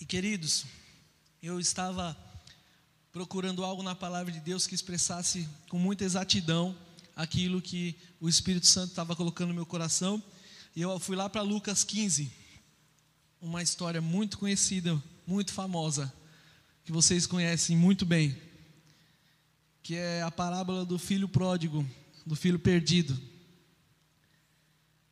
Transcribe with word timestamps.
E 0.00 0.04
queridos, 0.04 0.64
eu 1.42 1.58
estava 1.58 2.16
procurando 3.10 3.64
algo 3.64 3.82
na 3.82 3.96
palavra 3.96 4.32
de 4.32 4.38
Deus 4.38 4.64
que 4.64 4.74
expressasse 4.74 5.48
com 5.68 5.76
muita 5.76 6.04
exatidão 6.04 6.76
aquilo 7.16 7.60
que 7.60 7.96
o 8.20 8.28
Espírito 8.28 8.68
Santo 8.68 8.90
estava 8.90 9.16
colocando 9.16 9.48
no 9.48 9.54
meu 9.54 9.66
coração. 9.66 10.22
E 10.76 10.82
eu 10.82 11.00
fui 11.00 11.16
lá 11.16 11.28
para 11.28 11.42
Lucas 11.42 11.82
15, 11.82 12.30
uma 13.40 13.60
história 13.60 14.00
muito 14.00 14.38
conhecida, 14.38 15.02
muito 15.26 15.52
famosa, 15.52 16.12
que 16.84 16.92
vocês 16.92 17.26
conhecem 17.26 17.76
muito 17.76 18.06
bem, 18.06 18.40
que 19.82 19.96
é 19.96 20.22
a 20.22 20.30
parábola 20.30 20.84
do 20.84 20.96
filho 20.96 21.28
pródigo, 21.28 21.84
do 22.24 22.36
filho 22.36 22.60
perdido. 22.60 23.20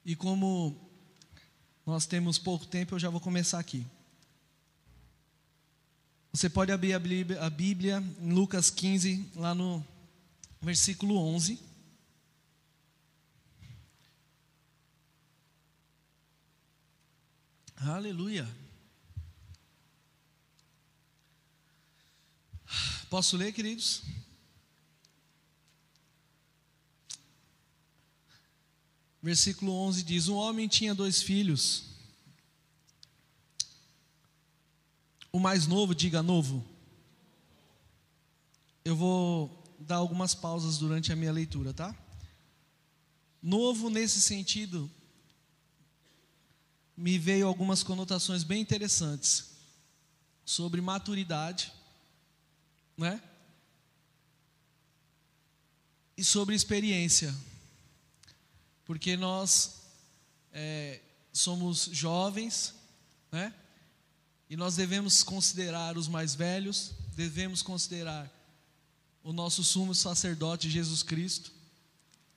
E 0.04 0.14
como 0.14 0.80
nós 1.84 2.06
temos 2.06 2.38
pouco 2.38 2.64
tempo, 2.66 2.94
eu 2.94 3.00
já 3.00 3.10
vou 3.10 3.20
começar 3.20 3.58
aqui. 3.58 3.84
Você 6.36 6.50
pode 6.50 6.70
abrir 6.70 6.92
a 6.92 6.98
Bíblia, 6.98 7.40
a 7.40 7.48
Bíblia 7.48 8.04
em 8.20 8.30
Lucas 8.30 8.68
15, 8.68 9.32
lá 9.36 9.54
no 9.54 9.82
versículo 10.60 11.16
11. 11.16 11.58
Aleluia. 17.76 18.46
Posso 23.08 23.34
ler, 23.38 23.50
queridos? 23.54 24.02
Versículo 29.22 29.72
11 29.72 30.02
diz: 30.02 30.28
Um 30.28 30.34
homem 30.34 30.68
tinha 30.68 30.94
dois 30.94 31.22
filhos. 31.22 31.85
O 35.36 35.38
mais 35.38 35.66
novo, 35.66 35.94
diga 35.94 36.22
novo. 36.22 36.64
Eu 38.82 38.96
vou 38.96 39.62
dar 39.78 39.96
algumas 39.96 40.34
pausas 40.34 40.78
durante 40.78 41.12
a 41.12 41.16
minha 41.16 41.30
leitura, 41.30 41.74
tá? 41.74 41.94
Novo 43.42 43.90
nesse 43.90 44.18
sentido, 44.18 44.90
me 46.96 47.18
veio 47.18 47.46
algumas 47.46 47.82
conotações 47.82 48.44
bem 48.44 48.62
interessantes 48.62 49.50
sobre 50.42 50.80
maturidade, 50.80 51.70
né? 52.96 53.22
E 56.16 56.24
sobre 56.24 56.54
experiência, 56.54 57.36
porque 58.86 59.18
nós 59.18 59.82
é, 60.50 61.02
somos 61.30 61.90
jovens, 61.92 62.74
né? 63.30 63.52
E 64.48 64.56
nós 64.56 64.76
devemos 64.76 65.22
considerar 65.22 65.98
os 65.98 66.06
mais 66.06 66.34
velhos, 66.34 66.92
devemos 67.14 67.62
considerar 67.62 68.30
o 69.22 69.32
nosso 69.32 69.64
sumo 69.64 69.94
sacerdote 69.94 70.70
Jesus 70.70 71.02
Cristo. 71.02 71.50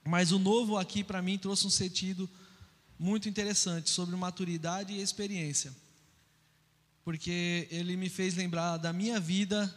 Mas 0.03 0.31
o 0.31 0.39
novo 0.39 0.77
aqui 0.77 1.03
para 1.03 1.21
mim 1.21 1.37
trouxe 1.37 1.67
um 1.67 1.69
sentido 1.69 2.27
muito 2.97 3.29
interessante 3.29 3.89
sobre 3.89 4.15
maturidade 4.15 4.93
e 4.93 5.01
experiência. 5.01 5.71
Porque 7.03 7.67
ele 7.69 7.95
me 7.95 8.09
fez 8.09 8.35
lembrar 8.35 8.77
da 8.77 8.91
minha 8.91 9.19
vida 9.19 9.67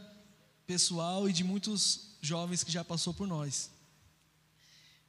pessoal 0.67 1.29
e 1.29 1.33
de 1.33 1.45
muitos 1.45 2.17
jovens 2.23 2.65
que 2.65 2.73
já 2.73 2.83
passou 2.83 3.13
por 3.13 3.27
nós. 3.27 3.71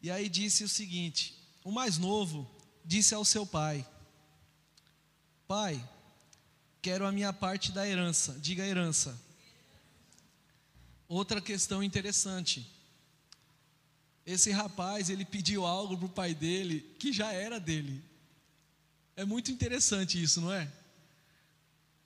E 0.01 0.11
aí 0.11 0.27
disse 0.27 0.63
o 0.63 0.69
seguinte: 0.69 1.41
o 1.63 1.71
mais 1.71 1.97
novo 1.97 2.49
disse 2.83 3.15
ao 3.15 3.23
seu 3.23 3.45
pai: 3.45 3.87
Pai, 5.47 5.81
quero 6.83 7.07
a 7.07 7.11
minha 7.13 7.31
parte 7.31 7.71
da 7.71 7.87
herança. 7.87 8.37
Diga 8.41 8.67
herança. 8.67 9.17
Outra 11.07 11.39
questão 11.39 11.81
interessante. 11.81 12.69
Esse 14.25 14.51
rapaz, 14.51 15.09
ele 15.09 15.23
pediu 15.23 15.65
algo 15.65 15.95
para 15.95 16.05
o 16.05 16.09
pai 16.09 16.35
dele 16.35 16.81
que 16.99 17.13
já 17.13 17.31
era 17.31 17.57
dele. 17.57 18.03
É 19.15 19.23
muito 19.23 19.49
interessante 19.49 20.21
isso, 20.21 20.41
não 20.41 20.51
é? 20.51 20.69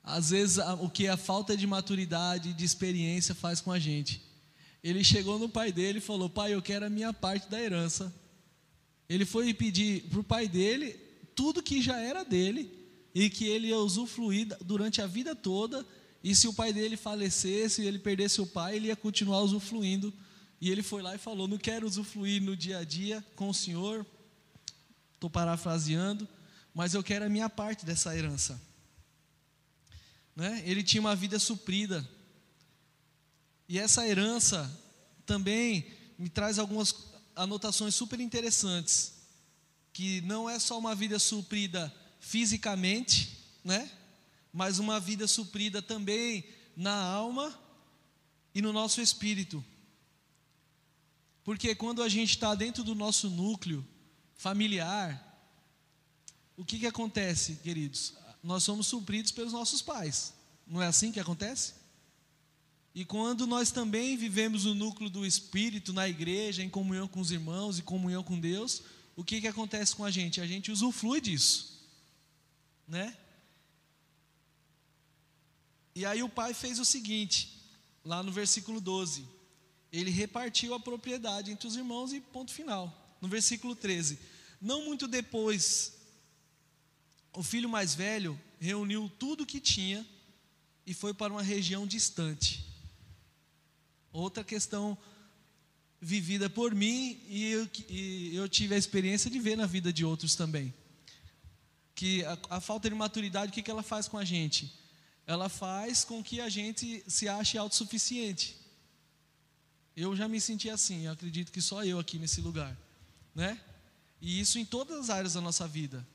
Às 0.02 0.30
vezes, 0.30 0.58
o 0.80 0.88
que 0.88 1.08
a 1.08 1.16
falta 1.16 1.56
de 1.56 1.66
maturidade, 1.66 2.54
de 2.54 2.64
experiência 2.64 3.34
faz 3.34 3.60
com 3.60 3.72
a 3.72 3.80
gente. 3.80 4.22
Ele 4.82 5.02
chegou 5.02 5.40
no 5.40 5.48
pai 5.48 5.72
dele 5.72 5.98
e 5.98 6.02
falou: 6.02 6.30
Pai, 6.30 6.54
eu 6.54 6.62
quero 6.62 6.86
a 6.86 6.90
minha 6.90 7.12
parte 7.12 7.48
da 7.50 7.60
herança. 7.60 8.14
Ele 9.08 9.26
foi 9.26 9.52
pedir 9.52 10.04
para 10.04 10.20
o 10.20 10.24
pai 10.24 10.46
dele 10.46 10.92
tudo 11.34 11.62
que 11.62 11.82
já 11.82 11.98
era 11.98 12.24
dele 12.24 12.77
e 13.14 13.28
que 13.30 13.46
ele 13.46 13.68
ia 13.68 13.78
usufruir 13.78 14.56
durante 14.60 15.00
a 15.00 15.06
vida 15.06 15.34
toda. 15.34 15.86
E 16.22 16.34
se 16.34 16.48
o 16.48 16.52
pai 16.52 16.72
dele 16.72 16.96
falecesse, 16.96 17.84
ele 17.84 17.98
perdesse 17.98 18.40
o 18.40 18.46
pai, 18.46 18.76
ele 18.76 18.88
ia 18.88 18.96
continuar 18.96 19.40
usufruindo 19.40 20.12
e 20.60 20.70
ele 20.70 20.82
foi 20.82 21.02
lá 21.02 21.14
e 21.14 21.18
falou: 21.18 21.46
Não 21.46 21.58
quero 21.58 21.86
usufruir 21.86 22.42
no 22.42 22.56
dia 22.56 22.78
a 22.78 22.84
dia 22.84 23.24
com 23.36 23.48
o 23.48 23.54
Senhor, 23.54 24.04
estou 25.14 25.30
parafraseando, 25.30 26.28
mas 26.74 26.94
eu 26.94 27.02
quero 27.02 27.24
a 27.24 27.28
minha 27.28 27.48
parte 27.48 27.84
dessa 27.84 28.16
herança. 28.16 28.60
Né? 30.34 30.62
Ele 30.64 30.82
tinha 30.82 31.00
uma 31.00 31.16
vida 31.16 31.38
suprida. 31.38 32.08
E 33.68 33.78
essa 33.78 34.06
herança 34.06 34.70
também 35.26 35.86
me 36.18 36.28
traz 36.28 36.58
algumas 36.58 36.94
anotações 37.36 37.94
super 37.94 38.18
interessantes. 38.20 39.14
Que 39.92 40.20
não 40.22 40.48
é 40.48 40.58
só 40.58 40.78
uma 40.78 40.94
vida 40.94 41.18
suprida 41.18 41.92
fisicamente, 42.28 43.38
né? 43.64 43.90
mas 44.52 44.78
uma 44.78 45.00
vida 45.00 45.26
suprida 45.26 45.80
também 45.80 46.44
na 46.76 46.92
alma 46.92 47.58
e 48.54 48.60
no 48.60 48.70
nosso 48.70 49.00
espírito. 49.00 49.64
Porque 51.42 51.74
quando 51.74 52.02
a 52.02 52.08
gente 52.08 52.30
está 52.30 52.54
dentro 52.54 52.84
do 52.84 52.94
nosso 52.94 53.30
núcleo 53.30 53.86
familiar, 54.34 55.24
o 56.54 56.66
que, 56.66 56.78
que 56.78 56.86
acontece, 56.86 57.56
queridos? 57.62 58.12
Nós 58.42 58.62
somos 58.62 58.86
supridos 58.86 59.32
pelos 59.32 59.54
nossos 59.54 59.80
pais. 59.80 60.34
Não 60.66 60.82
é 60.82 60.86
assim 60.86 61.10
que 61.10 61.18
acontece? 61.18 61.72
E 62.94 63.06
quando 63.06 63.46
nós 63.46 63.70
também 63.70 64.18
vivemos 64.18 64.66
o 64.66 64.74
núcleo 64.74 65.08
do 65.08 65.24
Espírito 65.24 65.94
na 65.94 66.06
igreja, 66.06 66.62
em 66.62 66.68
comunhão 66.68 67.08
com 67.08 67.20
os 67.20 67.30
irmãos 67.30 67.78
e 67.78 67.82
comunhão 67.82 68.22
com 68.22 68.38
Deus, 68.38 68.82
o 69.16 69.24
que, 69.24 69.40
que 69.40 69.48
acontece 69.48 69.96
com 69.96 70.04
a 70.04 70.10
gente? 70.10 70.42
A 70.42 70.46
gente 70.46 70.70
usufrui 70.70 71.22
disso, 71.22 71.77
né? 72.88 73.16
E 75.94 76.06
aí 76.06 76.22
o 76.22 76.28
pai 76.28 76.54
fez 76.54 76.78
o 76.78 76.84
seguinte, 76.84 77.60
lá 78.04 78.22
no 78.22 78.32
versículo 78.32 78.80
12: 78.80 79.26
ele 79.92 80.10
repartiu 80.10 80.74
a 80.74 80.80
propriedade 80.80 81.50
entre 81.50 81.66
os 81.66 81.76
irmãos 81.76 82.12
e 82.12 82.20
ponto 82.20 82.52
final. 82.52 83.16
No 83.20 83.28
versículo 83.28 83.74
13: 83.74 84.18
Não 84.60 84.84
muito 84.84 85.06
depois, 85.06 85.92
o 87.32 87.42
filho 87.42 87.68
mais 87.68 87.94
velho 87.94 88.40
reuniu 88.60 89.10
tudo 89.18 89.42
o 89.42 89.46
que 89.46 89.60
tinha 89.60 90.06
e 90.86 90.94
foi 90.94 91.12
para 91.12 91.32
uma 91.32 91.42
região 91.42 91.86
distante. 91.86 92.66
Outra 94.12 94.42
questão 94.42 94.96
vivida 96.00 96.48
por 96.48 96.74
mim 96.74 97.20
e 97.28 97.50
eu, 97.50 97.68
e 97.88 98.34
eu 98.34 98.48
tive 98.48 98.74
a 98.74 98.78
experiência 98.78 99.30
de 99.30 99.38
ver 99.38 99.56
na 99.56 99.66
vida 99.66 99.92
de 99.92 100.04
outros 100.04 100.34
também. 100.34 100.72
Que 101.98 102.24
a, 102.24 102.38
a 102.50 102.60
falta 102.60 102.88
de 102.88 102.94
maturidade, 102.94 103.50
o 103.50 103.52
que, 103.52 103.60
que 103.60 103.68
ela 103.68 103.82
faz 103.82 104.06
com 104.06 104.16
a 104.16 104.24
gente? 104.24 104.72
Ela 105.26 105.48
faz 105.48 106.04
com 106.04 106.22
que 106.22 106.40
a 106.40 106.48
gente 106.48 107.02
se 107.08 107.28
ache 107.28 107.58
autossuficiente. 107.58 108.56
Eu 109.96 110.14
já 110.14 110.28
me 110.28 110.40
senti 110.40 110.70
assim, 110.70 111.06
eu 111.06 111.12
acredito 111.12 111.50
que 111.50 111.60
só 111.60 111.84
eu 111.84 111.98
aqui 111.98 112.16
nesse 112.16 112.40
lugar, 112.40 112.78
né? 113.34 113.60
E 114.20 114.38
isso 114.38 114.60
em 114.60 114.64
todas 114.64 114.96
as 114.96 115.10
áreas 115.10 115.34
da 115.34 115.40
nossa 115.40 115.66
vida. 115.66 116.06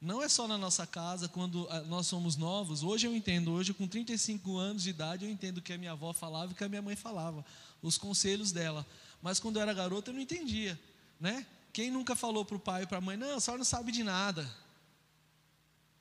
Não 0.00 0.20
é 0.20 0.28
só 0.28 0.48
na 0.48 0.58
nossa 0.58 0.84
casa, 0.84 1.28
quando 1.28 1.68
ah, 1.70 1.82
nós 1.82 2.08
somos 2.08 2.34
novos. 2.34 2.82
Hoje 2.82 3.06
eu 3.06 3.14
entendo, 3.14 3.52
hoje 3.52 3.72
com 3.72 3.86
35 3.86 4.56
anos 4.56 4.82
de 4.82 4.90
idade, 4.90 5.24
eu 5.24 5.30
entendo 5.30 5.58
o 5.58 5.62
que 5.62 5.72
a 5.72 5.78
minha 5.78 5.92
avó 5.92 6.12
falava 6.12 6.50
e 6.50 6.52
o 6.52 6.56
que 6.56 6.64
a 6.64 6.68
minha 6.68 6.82
mãe 6.82 6.96
falava, 6.96 7.46
os 7.80 7.96
conselhos 7.96 8.50
dela. 8.50 8.84
Mas 9.22 9.38
quando 9.38 9.58
eu 9.58 9.62
era 9.62 9.72
garota, 9.72 10.10
eu 10.10 10.14
não 10.14 10.20
entendia, 10.20 10.76
né? 11.20 11.46
Quem 11.72 11.92
nunca 11.92 12.16
falou 12.16 12.44
para 12.44 12.56
o 12.56 12.60
pai 12.60 12.82
e 12.82 12.86
para 12.88 12.98
a 12.98 13.00
mãe, 13.00 13.16
não, 13.16 13.36
a 13.36 13.40
senhora 13.40 13.58
não 13.58 13.64
sabe 13.64 13.92
de 13.92 14.02
nada. 14.02 14.50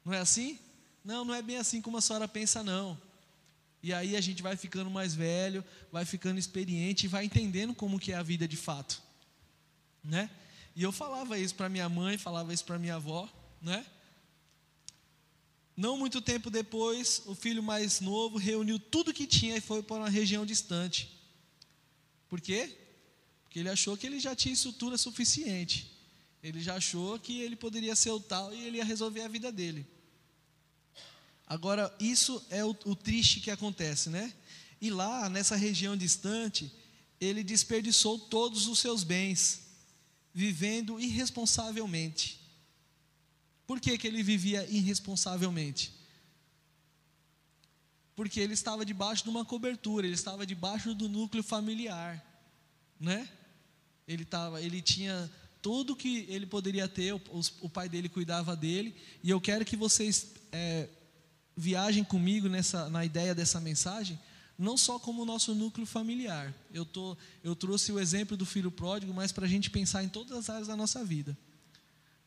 Não 0.07 0.13
é 0.13 0.19
assim? 0.19 0.57
Não, 1.03 1.25
não 1.25 1.33
é 1.33 1.41
bem 1.41 1.57
assim 1.57 1.81
como 1.81 1.97
a 1.97 2.01
senhora 2.01 2.29
pensa, 2.29 2.63
não. 2.63 2.97
E 3.83 3.93
aí 3.93 4.15
a 4.15 4.21
gente 4.21 4.41
vai 4.41 4.55
ficando 4.55 4.89
mais 4.89 5.13
velho, 5.13 5.61
vai 5.91 6.05
ficando 6.05 6.39
experiente 6.39 7.05
e 7.05 7.09
vai 7.09 7.25
entendendo 7.25 7.75
como 7.75 7.99
que 7.99 8.13
é 8.13 8.15
a 8.15 8.23
vida 8.23 8.47
de 8.47 8.55
fato, 8.55 9.03
né? 10.01 10.29
E 10.73 10.81
eu 10.81 10.93
falava 10.93 11.37
isso 11.37 11.53
para 11.55 11.67
minha 11.67 11.89
mãe, 11.89 12.17
falava 12.17 12.53
isso 12.53 12.63
para 12.63 12.79
minha 12.79 12.95
avó, 12.95 13.27
né? 13.61 13.85
Não 15.75 15.97
muito 15.97 16.21
tempo 16.21 16.49
depois, 16.49 17.23
o 17.25 17.35
filho 17.35 17.61
mais 17.61 17.99
novo 17.99 18.37
reuniu 18.37 18.79
tudo 18.79 19.13
que 19.13 19.27
tinha 19.27 19.57
e 19.57 19.61
foi 19.61 19.83
para 19.83 19.97
uma 19.97 20.09
região 20.09 20.45
distante. 20.45 21.19
Por 22.29 22.39
quê? 22.39 22.77
Porque 23.43 23.59
ele 23.59 23.69
achou 23.69 23.97
que 23.97 24.07
ele 24.07 24.21
já 24.21 24.33
tinha 24.33 24.53
estrutura 24.53 24.97
suficiente. 24.97 25.91
Ele 26.41 26.61
já 26.61 26.75
achou 26.75 27.19
que 27.19 27.41
ele 27.41 27.57
poderia 27.57 27.93
ser 27.93 28.11
o 28.11 28.21
tal 28.21 28.53
e 28.53 28.63
ele 28.63 28.77
ia 28.77 28.85
resolver 28.85 29.21
a 29.23 29.27
vida 29.27 29.51
dele. 29.51 29.85
Agora, 31.47 31.95
isso 31.99 32.45
é 32.49 32.63
o, 32.65 32.75
o 32.85 32.95
triste 32.95 33.39
que 33.39 33.49
acontece, 33.49 34.09
né? 34.09 34.33
E 34.81 34.89
lá, 34.89 35.29
nessa 35.29 35.55
região 35.55 35.95
distante, 35.95 36.71
ele 37.19 37.43
desperdiçou 37.43 38.19
todos 38.19 38.67
os 38.67 38.79
seus 38.79 39.03
bens, 39.03 39.61
vivendo 40.33 40.99
irresponsavelmente. 40.99 42.39
Por 43.65 43.79
que, 43.79 43.97
que 43.97 44.07
ele 44.07 44.21
vivia 44.21 44.67
irresponsavelmente? 44.69 45.93
Porque 48.15 48.39
ele 48.39 48.53
estava 48.53 48.85
debaixo 48.85 49.23
de 49.23 49.29
uma 49.29 49.45
cobertura, 49.45 50.05
ele 50.05 50.15
estava 50.15 50.45
debaixo 50.45 50.93
do 50.93 51.07
núcleo 51.07 51.43
familiar, 51.43 52.23
né? 52.99 53.29
Ele, 54.07 54.25
tava, 54.25 54.61
ele 54.61 54.81
tinha 54.81 55.31
tudo 55.61 55.95
que 55.95 56.25
ele 56.29 56.45
poderia 56.45 56.87
ter, 56.87 57.13
o, 57.13 57.21
o 57.61 57.69
pai 57.69 57.87
dele 57.87 58.09
cuidava 58.09 58.55
dele, 58.55 58.95
e 59.23 59.29
eu 59.29 59.39
quero 59.39 59.65
que 59.65 59.75
vocês 59.75 60.33
é, 60.51 60.87
viajem 61.57 62.03
comigo 62.03 62.47
nessa, 62.47 62.87
na 62.87 63.03
ideia 63.03 63.33
dessa 63.33 63.59
mensagem, 63.59 64.17
não 64.57 64.77
só 64.77 64.99
como 64.99 65.25
nosso 65.25 65.55
núcleo 65.55 65.85
familiar. 65.85 66.53
Eu, 66.71 66.85
tô, 66.85 67.17
eu 67.43 67.55
trouxe 67.55 67.91
o 67.91 67.99
exemplo 67.99 68.37
do 68.37 68.45
filho 68.45 68.71
pródigo, 68.71 69.13
mas 69.13 69.31
para 69.31 69.45
a 69.45 69.49
gente 69.49 69.69
pensar 69.71 70.03
em 70.03 70.09
todas 70.09 70.37
as 70.37 70.49
áreas 70.49 70.67
da 70.67 70.75
nossa 70.75 71.03
vida. 71.03 71.35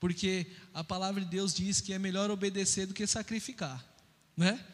Porque 0.00 0.46
a 0.74 0.82
palavra 0.82 1.22
de 1.22 1.28
Deus 1.28 1.54
diz 1.54 1.80
que 1.80 1.92
é 1.92 1.98
melhor 1.98 2.30
obedecer 2.30 2.86
do 2.86 2.94
que 2.94 3.06
sacrificar, 3.06 3.84
né? 4.36 4.64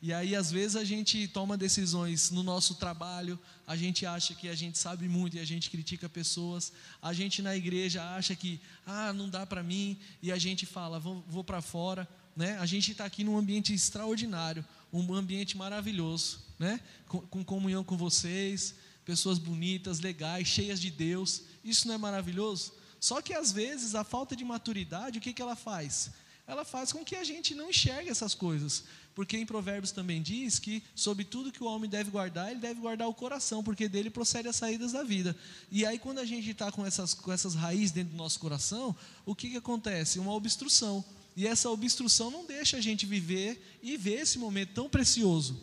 E 0.00 0.12
aí, 0.12 0.36
às 0.36 0.50
vezes, 0.50 0.76
a 0.76 0.84
gente 0.84 1.26
toma 1.28 1.56
decisões 1.56 2.30
no 2.30 2.42
nosso 2.42 2.74
trabalho, 2.74 3.38
a 3.66 3.74
gente 3.74 4.04
acha 4.04 4.34
que 4.34 4.48
a 4.48 4.54
gente 4.54 4.78
sabe 4.78 5.08
muito 5.08 5.36
e 5.36 5.40
a 5.40 5.44
gente 5.44 5.70
critica 5.70 6.08
pessoas, 6.08 6.72
a 7.00 7.12
gente 7.12 7.40
na 7.40 7.56
igreja 7.56 8.04
acha 8.14 8.36
que, 8.36 8.60
ah, 8.86 9.12
não 9.12 9.28
dá 9.28 9.46
para 9.46 9.62
mim, 9.62 9.98
e 10.22 10.30
a 10.30 10.38
gente 10.38 10.66
fala, 10.66 11.00
vou, 11.00 11.24
vou 11.26 11.42
para 11.42 11.62
fora, 11.62 12.06
né? 12.36 12.58
A 12.58 12.66
gente 12.66 12.92
está 12.92 13.04
aqui 13.04 13.24
num 13.24 13.38
ambiente 13.38 13.72
extraordinário, 13.72 14.64
um 14.92 15.14
ambiente 15.14 15.56
maravilhoso, 15.56 16.40
né? 16.58 16.80
Com, 17.08 17.20
com, 17.22 17.44
comunhão 17.44 17.82
com 17.82 17.96
vocês, 17.96 18.74
pessoas 19.04 19.38
bonitas, 19.38 20.00
legais, 20.00 20.46
cheias 20.46 20.80
de 20.80 20.90
Deus. 20.90 21.42
Isso 21.64 21.88
não 21.88 21.94
é 21.94 21.98
maravilhoso? 21.98 22.74
Só 23.00 23.22
que 23.22 23.32
às 23.32 23.52
vezes 23.52 23.94
a 23.94 24.04
falta 24.04 24.36
de 24.36 24.44
maturidade, 24.44 25.18
o 25.18 25.20
que, 25.20 25.32
que 25.32 25.40
ela 25.40 25.56
faz? 25.56 26.10
Ela 26.46 26.64
faz 26.64 26.92
com 26.92 27.04
que 27.04 27.16
a 27.16 27.24
gente 27.24 27.54
não 27.54 27.70
enxergue 27.70 28.08
essas 28.08 28.34
coisas. 28.34 28.84
Porque 29.16 29.36
em 29.36 29.46
Provérbios 29.46 29.92
também 29.92 30.20
diz 30.20 30.58
que 30.58 30.82
sobre 30.94 31.24
tudo 31.24 31.50
que 31.50 31.62
o 31.62 31.66
homem 31.66 31.88
deve 31.88 32.10
guardar, 32.10 32.50
ele 32.50 32.60
deve 32.60 32.80
guardar 32.80 33.08
o 33.08 33.14
coração, 33.14 33.64
porque 33.64 33.88
dele 33.88 34.10
procede 34.10 34.46
as 34.46 34.56
saídas 34.56 34.92
da 34.92 35.02
vida. 35.02 35.34
E 35.72 35.86
aí, 35.86 35.98
quando 35.98 36.18
a 36.18 36.24
gente 36.24 36.50
está 36.50 36.70
com 36.70 36.84
essas, 36.84 37.14
com 37.14 37.32
essas 37.32 37.54
raízes 37.54 37.92
dentro 37.92 38.10
do 38.10 38.16
nosso 38.16 38.38
coração, 38.38 38.94
o 39.24 39.34
que, 39.34 39.50
que 39.50 39.56
acontece? 39.56 40.18
Uma 40.18 40.34
obstrução. 40.34 41.02
E 41.36 41.46
essa 41.46 41.68
obstrução 41.68 42.30
não 42.30 42.46
deixa 42.46 42.78
a 42.78 42.80
gente 42.80 43.04
viver 43.04 43.78
e 43.82 43.98
ver 43.98 44.20
esse 44.20 44.38
momento 44.38 44.72
tão 44.72 44.88
precioso. 44.88 45.62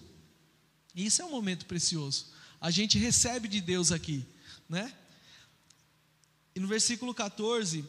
E 0.93 1.03
isso 1.03 1.19
é 1.23 1.25
um 1.25 1.31
momento 1.31 1.65
precioso. 1.65 2.27
A 2.61 2.69
gente 2.69 2.99
recebe 2.99 3.47
de 3.47 3.59
Deus 3.59 3.91
aqui, 3.91 4.23
né? 4.69 4.95
E 6.55 6.59
no 6.59 6.67
versículo 6.67 7.11
14, 7.11 7.83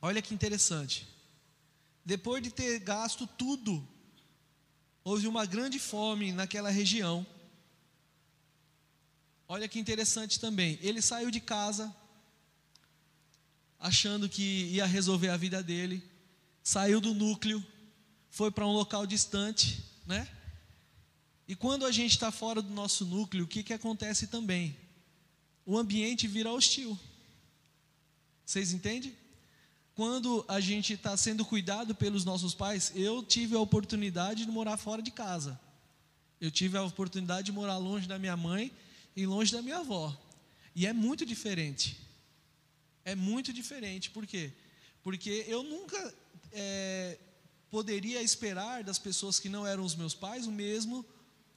olha 0.00 0.22
que 0.22 0.32
interessante. 0.32 1.08
Depois 2.04 2.40
de 2.40 2.52
ter 2.52 2.78
gasto 2.78 3.26
tudo, 3.26 3.86
houve 5.02 5.26
uma 5.26 5.44
grande 5.44 5.80
fome 5.80 6.30
naquela 6.30 6.70
região. 6.70 7.26
Olha 9.48 9.68
que 9.68 9.80
interessante 9.80 10.38
também. 10.38 10.78
Ele 10.80 11.02
saiu 11.02 11.32
de 11.32 11.40
casa, 11.40 11.92
achando 13.80 14.28
que 14.28 14.66
ia 14.66 14.86
resolver 14.86 15.28
a 15.28 15.36
vida 15.36 15.60
dele 15.60 16.11
saiu 16.62 17.00
do 17.00 17.14
núcleo, 17.14 17.64
foi 18.30 18.50
para 18.50 18.66
um 18.66 18.72
local 18.72 19.06
distante, 19.06 19.82
né? 20.06 20.28
E 21.46 21.54
quando 21.54 21.84
a 21.84 21.92
gente 21.92 22.12
está 22.12 22.30
fora 22.30 22.62
do 22.62 22.72
nosso 22.72 23.04
núcleo, 23.04 23.44
o 23.44 23.48
que, 23.48 23.62
que 23.62 23.72
acontece 23.72 24.26
também? 24.26 24.76
O 25.66 25.76
ambiente 25.76 26.26
vira 26.26 26.50
hostil. 26.50 26.98
Vocês 28.44 28.72
entendem? 28.72 29.14
Quando 29.94 30.44
a 30.48 30.60
gente 30.60 30.94
está 30.94 31.16
sendo 31.16 31.44
cuidado 31.44 31.94
pelos 31.94 32.24
nossos 32.24 32.54
pais, 32.54 32.92
eu 32.94 33.22
tive 33.22 33.54
a 33.54 33.60
oportunidade 33.60 34.46
de 34.46 34.50
morar 34.50 34.76
fora 34.76 35.02
de 35.02 35.10
casa. 35.10 35.60
Eu 36.40 36.50
tive 36.50 36.76
a 36.78 36.82
oportunidade 36.82 37.46
de 37.46 37.52
morar 37.52 37.76
longe 37.76 38.08
da 38.08 38.18
minha 38.18 38.36
mãe 38.36 38.72
e 39.14 39.26
longe 39.26 39.52
da 39.52 39.60
minha 39.60 39.78
avó. 39.78 40.16
E 40.74 40.86
é 40.86 40.92
muito 40.92 41.26
diferente. 41.26 42.00
É 43.04 43.14
muito 43.14 43.52
diferente. 43.52 44.10
Por 44.10 44.26
quê? 44.26 44.52
Porque 45.02 45.44
eu 45.46 45.62
nunca 45.62 46.14
é, 46.52 47.18
poderia 47.70 48.22
esperar 48.22 48.84
das 48.84 48.98
pessoas 48.98 49.40
que 49.40 49.48
não 49.48 49.66
eram 49.66 49.84
os 49.84 49.94
meus 49.94 50.14
pais 50.14 50.46
o 50.46 50.52
mesmo 50.52 51.04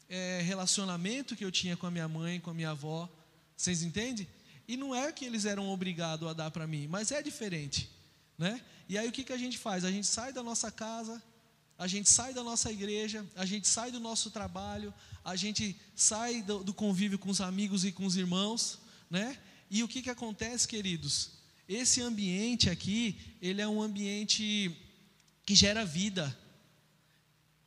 é, 0.08 0.42
relacionamento 0.42 1.36
que 1.36 1.44
eu 1.44 1.52
tinha 1.52 1.76
com 1.76 1.86
a 1.86 1.92
minha 1.92 2.08
mãe, 2.08 2.40
com 2.40 2.52
a 2.52 2.54
minha 2.54 2.72
avó. 2.72 3.10
Vocês 3.56 3.84
entendem? 3.84 4.28
E 4.68 4.78
não 4.78 4.96
é 4.96 5.12
que 5.12 5.26
eles 5.26 5.46
eram 5.46 5.70
obrigados 5.70 6.28
a 6.28 6.34
dar 6.34 6.52
para 6.52 6.66
mim, 6.66 6.88
mas 6.88 7.12
é 7.12 7.22
diferente. 7.22 7.90
Né? 8.38 8.62
E 8.90 8.98
aí 8.98 9.08
o 9.08 9.12
que, 9.12 9.24
que 9.24 9.34
a 9.34 9.38
gente 9.38 9.58
faz? 9.58 9.84
A 9.84 9.92
gente 9.92 10.08
sai 10.08 10.34
da 10.34 10.44
nossa 10.44 10.72
casa, 10.72 11.22
a 11.78 11.88
gente 11.88 12.10
sai 12.10 12.34
da 12.34 12.44
nossa 12.44 12.72
igreja, 12.72 13.26
a 13.36 13.46
gente 13.46 13.68
sai 13.68 13.92
do 13.92 14.00
nosso 14.00 14.32
trabalho, 14.32 14.94
a 15.24 15.36
gente 15.36 15.76
sai 15.96 16.42
do, 16.42 16.64
do 16.64 16.74
convívio 16.74 17.20
com 17.20 17.30
os 17.30 17.42
amigos 17.42 17.84
e 17.84 17.92
com 17.92 18.06
os 18.06 18.16
irmãos, 18.16 18.80
né? 19.10 19.38
E 19.70 19.84
o 19.84 19.88
que, 19.88 20.02
que 20.02 20.10
acontece, 20.10 20.68
queridos? 20.68 21.32
Esse 21.68 22.02
ambiente 22.02 22.70
aqui, 22.70 23.18
ele 23.42 23.62
é 23.62 23.68
um 23.68 23.82
ambiente 23.82 24.76
que 25.46 25.54
gera 25.54 25.86
vida, 25.86 26.36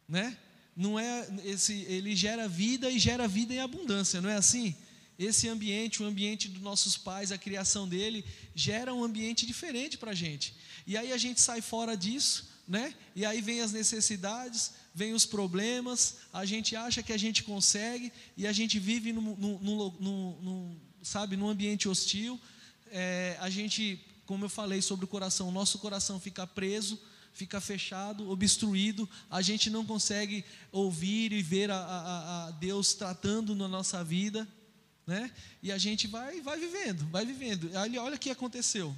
né? 0.09 0.37
Não 0.75 0.99
é 0.99 1.29
esse, 1.45 1.73
ele 1.89 2.15
gera 2.15 2.49
vida 2.49 2.91
e 2.91 2.99
gera 2.99 3.27
vida 3.27 3.53
em 3.53 3.61
abundância, 3.61 4.21
não 4.21 4.31
é 4.31 4.37
assim? 4.37 4.75
Esse 5.19 5.49
ambiente, 5.49 6.03
o 6.03 6.07
ambiente 6.07 6.49
dos 6.49 6.63
nossos 6.63 6.97
pais, 6.97 7.33
a 7.33 7.39
criação 7.39 7.89
dele, 7.89 8.25
gera 8.55 8.95
um 8.95 9.03
ambiente 9.03 9.45
diferente 9.45 9.99
para 9.99 10.13
a 10.13 10.15
gente. 10.15 10.55
E 10.87 10.97
aí 10.97 11.13
a 11.13 11.17
gente 11.17 11.41
sai 11.41 11.61
fora 11.61 11.97
disso, 11.97 12.49
né? 12.67 12.95
E 13.17 13.25
aí 13.25 13.41
vem 13.41 13.61
as 13.61 13.73
necessidades, 13.73 14.73
vem 14.95 15.13
os 15.13 15.27
problemas, 15.27 16.19
a 16.33 16.45
gente 16.45 16.77
acha 16.77 17.03
que 17.03 17.13
a 17.13 17.17
gente 17.17 17.43
consegue 17.43 18.13
e 18.37 18.47
a 18.47 18.53
gente 18.53 18.79
vive 18.79 19.13
num, 19.13 19.35
num, 19.37 19.59
num, 19.59 20.39
num 20.41 20.81
sabe, 21.03 21.37
num 21.37 21.49
ambiente 21.49 21.89
hostil. 21.89 22.41
É, 22.91 23.37
a 23.41 23.51
gente, 23.51 24.01
como 24.27 24.45
eu 24.45 24.49
falei 24.49 24.81
sobre 24.81 25.05
o 25.05 25.09
coração, 25.09 25.49
o 25.49 25.53
nosso 25.53 25.79
coração 25.79 26.21
fica 26.21 26.47
preso 26.47 27.01
fica 27.39 27.61
fechado, 27.61 28.29
obstruído, 28.29 29.09
a 29.31 29.41
gente 29.41 29.71
não 29.71 29.87
consegue 29.87 30.45
ouvir 30.73 31.33
e 31.33 31.41
ver 31.41 31.71
a, 31.71 31.77
a, 31.77 32.47
a 32.49 32.51
Deus 32.51 32.95
tratando 32.95 33.55
na 33.55 33.69
nossa 33.69 34.03
vida, 34.03 34.47
né? 35.07 35.31
E 35.63 35.71
a 35.71 35.79
gente 35.79 36.09
vai, 36.09 36.41
vai 36.41 36.59
vivendo, 36.59 37.07
vai 37.11 37.25
vivendo. 37.25 37.71
Olha, 37.77 38.03
olha 38.03 38.17
o 38.17 38.19
que 38.19 38.29
aconteceu. 38.29 38.95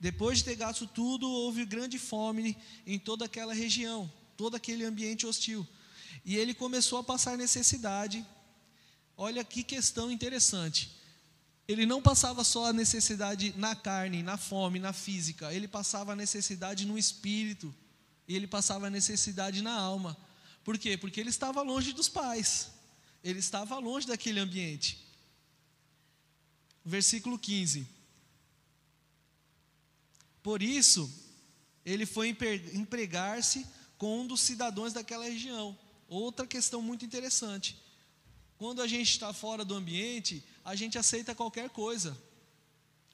Depois 0.00 0.38
de 0.38 0.44
ter 0.44 0.56
gasto 0.56 0.86
tudo, 0.86 1.28
houve 1.28 1.66
grande 1.66 1.98
fome 1.98 2.56
em 2.86 2.98
toda 2.98 3.26
aquela 3.26 3.52
região, 3.52 4.10
todo 4.34 4.56
aquele 4.56 4.82
ambiente 4.82 5.26
hostil. 5.26 5.68
E 6.24 6.34
ele 6.34 6.54
começou 6.54 6.98
a 6.98 7.04
passar 7.04 7.36
necessidade. 7.36 8.24
Olha 9.18 9.44
que 9.44 9.62
questão 9.62 10.10
interessante. 10.10 10.90
Ele 11.68 11.84
não 11.84 12.00
passava 12.00 12.44
só 12.44 12.66
a 12.66 12.72
necessidade 12.72 13.52
na 13.56 13.74
carne, 13.74 14.22
na 14.22 14.36
fome, 14.36 14.78
na 14.78 14.92
física, 14.92 15.52
ele 15.52 15.66
passava 15.66 16.12
a 16.12 16.16
necessidade 16.16 16.86
no 16.86 16.96
espírito, 16.96 17.74
e 18.28 18.36
ele 18.36 18.46
passava 18.46 18.86
a 18.86 18.90
necessidade 18.90 19.62
na 19.62 19.72
alma. 19.72 20.16
Por 20.64 20.78
quê? 20.78 20.96
Porque 20.96 21.20
ele 21.20 21.30
estava 21.30 21.62
longe 21.62 21.92
dos 21.92 22.08
pais, 22.08 22.70
ele 23.22 23.40
estava 23.40 23.78
longe 23.78 24.06
daquele 24.06 24.38
ambiente. 24.38 25.04
Versículo 26.84 27.36
15: 27.36 27.86
Por 30.42 30.62
isso, 30.62 31.12
ele 31.84 32.06
foi 32.06 32.28
empregar-se 32.72 33.66
com 33.98 34.20
um 34.20 34.26
dos 34.26 34.40
cidadãos 34.40 34.92
daquela 34.92 35.24
região. 35.24 35.76
Outra 36.08 36.46
questão 36.46 36.80
muito 36.80 37.04
interessante. 37.04 37.76
Quando 38.56 38.80
a 38.80 38.86
gente 38.86 39.10
está 39.10 39.32
fora 39.32 39.64
do 39.64 39.74
ambiente, 39.74 40.44
a 40.66 40.74
gente 40.74 40.98
aceita 40.98 41.32
qualquer 41.32 41.70
coisa. 41.70 42.18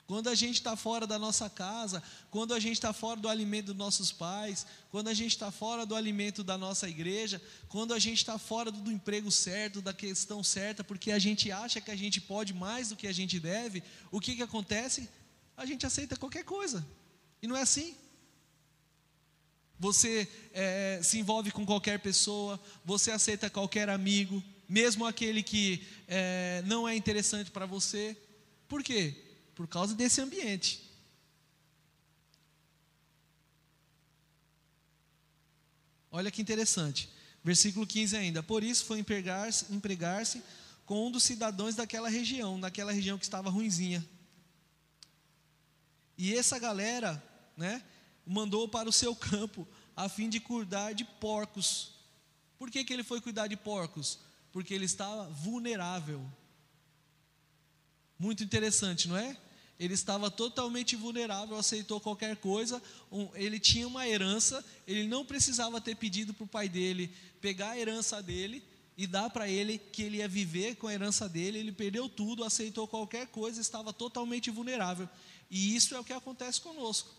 Quando 0.06 0.28
a 0.28 0.34
gente 0.34 0.54
está 0.54 0.74
fora 0.74 1.06
da 1.06 1.18
nossa 1.18 1.50
casa, 1.50 2.02
quando 2.30 2.54
a 2.54 2.58
gente 2.58 2.72
está 2.72 2.94
fora 2.94 3.20
do 3.20 3.28
alimento 3.28 3.66
dos 3.66 3.76
nossos 3.76 4.10
pais, 4.10 4.66
quando 4.90 5.08
a 5.08 5.14
gente 5.14 5.32
está 5.32 5.50
fora 5.50 5.84
do 5.84 5.94
alimento 5.94 6.42
da 6.42 6.56
nossa 6.56 6.88
igreja, 6.88 7.40
quando 7.68 7.92
a 7.92 7.98
gente 7.98 8.16
está 8.18 8.38
fora 8.38 8.70
do, 8.70 8.90
emprego 8.90 9.30
certo, 9.30 9.82
da 9.82 9.92
questão 9.92 10.42
certa, 10.42 10.82
porque 10.82 11.12
a 11.12 11.18
gente 11.18 11.52
acha 11.52 11.78
que 11.78 11.90
a 11.90 11.96
gente 11.96 12.22
pode 12.22 12.54
mais 12.54 12.88
do 12.88 12.96
que 12.96 13.06
a 13.06 13.12
gente 13.12 13.38
deve, 13.38 13.82
o 14.10 14.18
que, 14.18 14.34
que 14.34 14.42
acontece? 14.42 15.08
A 15.54 15.66
gente 15.66 15.84
aceita 15.84 16.16
qualquer 16.16 16.44
coisa. 16.44 16.84
E 17.42 17.46
não 17.46 17.56
é 17.56 17.60
assim. 17.60 17.94
Você 19.78 20.26
é, 20.54 21.00
se 21.02 21.18
envolve 21.18 21.50
com 21.50 21.66
qualquer 21.66 21.98
pessoa, 22.00 22.58
você 22.82 23.10
aceita 23.10 23.50
qualquer 23.50 23.90
amigo, 23.90 24.42
mesmo 24.72 25.04
aquele 25.04 25.42
que 25.42 25.86
é, 26.08 26.62
não 26.64 26.88
é 26.88 26.96
interessante 26.96 27.50
para 27.50 27.66
você. 27.66 28.16
Por 28.66 28.82
quê? 28.82 29.14
Por 29.54 29.68
causa 29.68 29.94
desse 29.94 30.18
ambiente. 30.18 30.90
Olha 36.10 36.30
que 36.30 36.40
interessante. 36.40 37.10
Versículo 37.44 37.86
15 37.86 38.16
ainda. 38.16 38.42
Por 38.42 38.64
isso 38.64 38.86
foi 38.86 38.98
empregar-se 38.98 39.70
empregar 39.70 40.24
com 40.86 41.06
um 41.06 41.10
dos 41.10 41.22
cidadãos 41.22 41.74
daquela 41.74 42.08
região, 42.08 42.58
daquela 42.58 42.92
região 42.92 43.18
que 43.18 43.24
estava 43.24 43.50
ruinzinha. 43.50 44.02
E 46.16 46.34
essa 46.34 46.58
galera, 46.58 47.22
né, 47.58 47.82
mandou 48.26 48.66
para 48.66 48.88
o 48.88 48.92
seu 48.92 49.14
campo 49.14 49.68
a 49.94 50.08
fim 50.08 50.30
de 50.30 50.40
cuidar 50.40 50.94
de 50.94 51.04
porcos. 51.04 51.92
Por 52.58 52.70
que, 52.70 52.82
que 52.84 52.92
ele 52.94 53.04
foi 53.04 53.20
cuidar 53.20 53.48
de 53.48 53.56
porcos? 53.56 54.31
Porque 54.52 54.74
ele 54.74 54.84
estava 54.84 55.28
vulnerável. 55.30 56.24
Muito 58.18 58.44
interessante, 58.44 59.08
não 59.08 59.16
é? 59.16 59.36
Ele 59.80 59.94
estava 59.94 60.30
totalmente 60.30 60.94
vulnerável, 60.94 61.56
aceitou 61.56 62.00
qualquer 62.00 62.36
coisa. 62.36 62.80
Ele 63.34 63.58
tinha 63.58 63.88
uma 63.88 64.06
herança, 64.06 64.64
ele 64.86 65.08
não 65.08 65.24
precisava 65.24 65.80
ter 65.80 65.96
pedido 65.96 66.32
para 66.32 66.44
o 66.44 66.48
pai 66.48 66.68
dele 66.68 67.12
pegar 67.40 67.70
a 67.70 67.78
herança 67.78 68.22
dele 68.22 68.62
e 68.96 69.06
dar 69.06 69.28
para 69.28 69.48
ele 69.48 69.78
que 69.78 70.02
ele 70.02 70.18
ia 70.18 70.28
viver 70.28 70.76
com 70.76 70.86
a 70.86 70.94
herança 70.94 71.28
dele. 71.28 71.58
Ele 71.58 71.72
perdeu 71.72 72.08
tudo, 72.08 72.44
aceitou 72.44 72.86
qualquer 72.86 73.26
coisa, 73.26 73.60
estava 73.60 73.92
totalmente 73.92 74.50
vulnerável. 74.50 75.08
E 75.50 75.74
isso 75.74 75.94
é 75.94 75.98
o 75.98 76.04
que 76.04 76.12
acontece 76.12 76.60
conosco. 76.60 77.10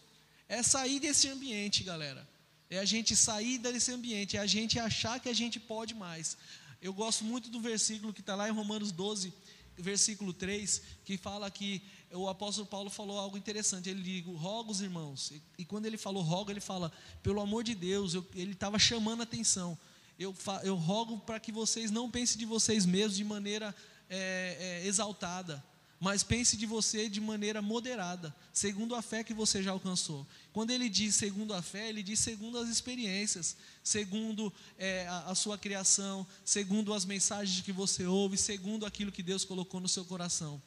É 0.47 0.63
sair 0.63 0.99
desse 0.99 1.27
ambiente, 1.27 1.83
galera. 1.83 2.25
É 2.69 2.79
a 2.79 2.85
gente 2.85 3.15
sair 3.15 3.57
desse 3.57 3.91
ambiente, 3.91 4.37
é 4.37 4.39
a 4.39 4.47
gente 4.47 4.79
achar 4.79 5.19
que 5.19 5.29
a 5.29 5.33
gente 5.33 5.59
pode 5.59 5.93
mais. 5.93 6.37
Eu 6.83 6.91
gosto 6.91 7.23
muito 7.23 7.49
do 7.49 7.61
versículo 7.61 8.11
que 8.11 8.19
está 8.19 8.35
lá 8.35 8.49
em 8.49 8.51
Romanos 8.51 8.91
12, 8.91 9.33
versículo 9.77 10.33
3, 10.33 10.81
que 11.05 11.17
fala 11.17 11.49
que 11.49 11.81
o 12.11 12.27
apóstolo 12.27 12.67
Paulo 12.67 12.89
falou 12.89 13.17
algo 13.17 13.37
interessante. 13.37 13.89
Ele 13.89 14.01
diz: 14.01 14.25
roga 14.35 14.69
os 14.69 14.81
irmãos. 14.81 15.31
E, 15.31 15.41
e, 15.59 15.65
quando 15.65 15.85
ele 15.85 15.97
falou 15.97 16.21
roga, 16.21 16.51
ele 16.51 16.59
fala, 16.59 16.91
pelo 17.23 17.39
amor 17.39 17.63
de 17.63 17.73
Deus, 17.73 18.13
eu, 18.13 18.27
ele 18.35 18.51
estava 18.51 18.77
chamando 18.77 19.21
a 19.21 19.23
atenção. 19.23 19.77
Eu, 20.19 20.35
eu 20.61 20.75
rogo 20.75 21.19
para 21.19 21.39
que 21.39 21.53
vocês 21.53 21.89
não 21.89 22.11
pensem 22.11 22.37
de 22.37 22.45
vocês 22.45 22.85
mesmos 22.85 23.15
de 23.15 23.23
maneira 23.23 23.73
é, 24.09 24.81
é, 24.83 24.85
exaltada, 24.85 25.63
mas 26.03 26.21
pense 26.21 26.57
de 26.57 26.65
você 26.65 27.07
de 27.07 27.21
maneira 27.21 27.61
moderada, 27.61 28.35
segundo 28.51 28.93
a 28.93 29.01
fé 29.01 29.23
que 29.23 29.33
você 29.33 29.63
já 29.63 29.71
alcançou. 29.71 30.27
Quando 30.51 30.71
ele 30.71 30.89
diz 30.89 31.15
segundo 31.15 31.53
a 31.53 31.61
fé, 31.61 31.87
ele 31.87 32.03
diz 32.03 32.19
segundo 32.19 32.57
as 32.57 32.67
experiências, 32.67 33.55
segundo 33.81 34.51
é, 34.77 35.07
a, 35.07 35.31
a, 35.31 35.35
sua 35.35 35.57
criação, 35.57 36.27
segundo 36.43 36.93
as 36.93 37.05
mensagens 37.05 37.61
que 37.61 37.71
você 37.71 38.05
ouve, 38.05 38.37
segundo 38.37 38.85
aquilo 38.85 39.13
que 39.13 39.23
Deus 39.23 39.45
colocou 39.45 39.79
no 39.79 39.87
seu 39.87 40.03
coração. 40.03 40.61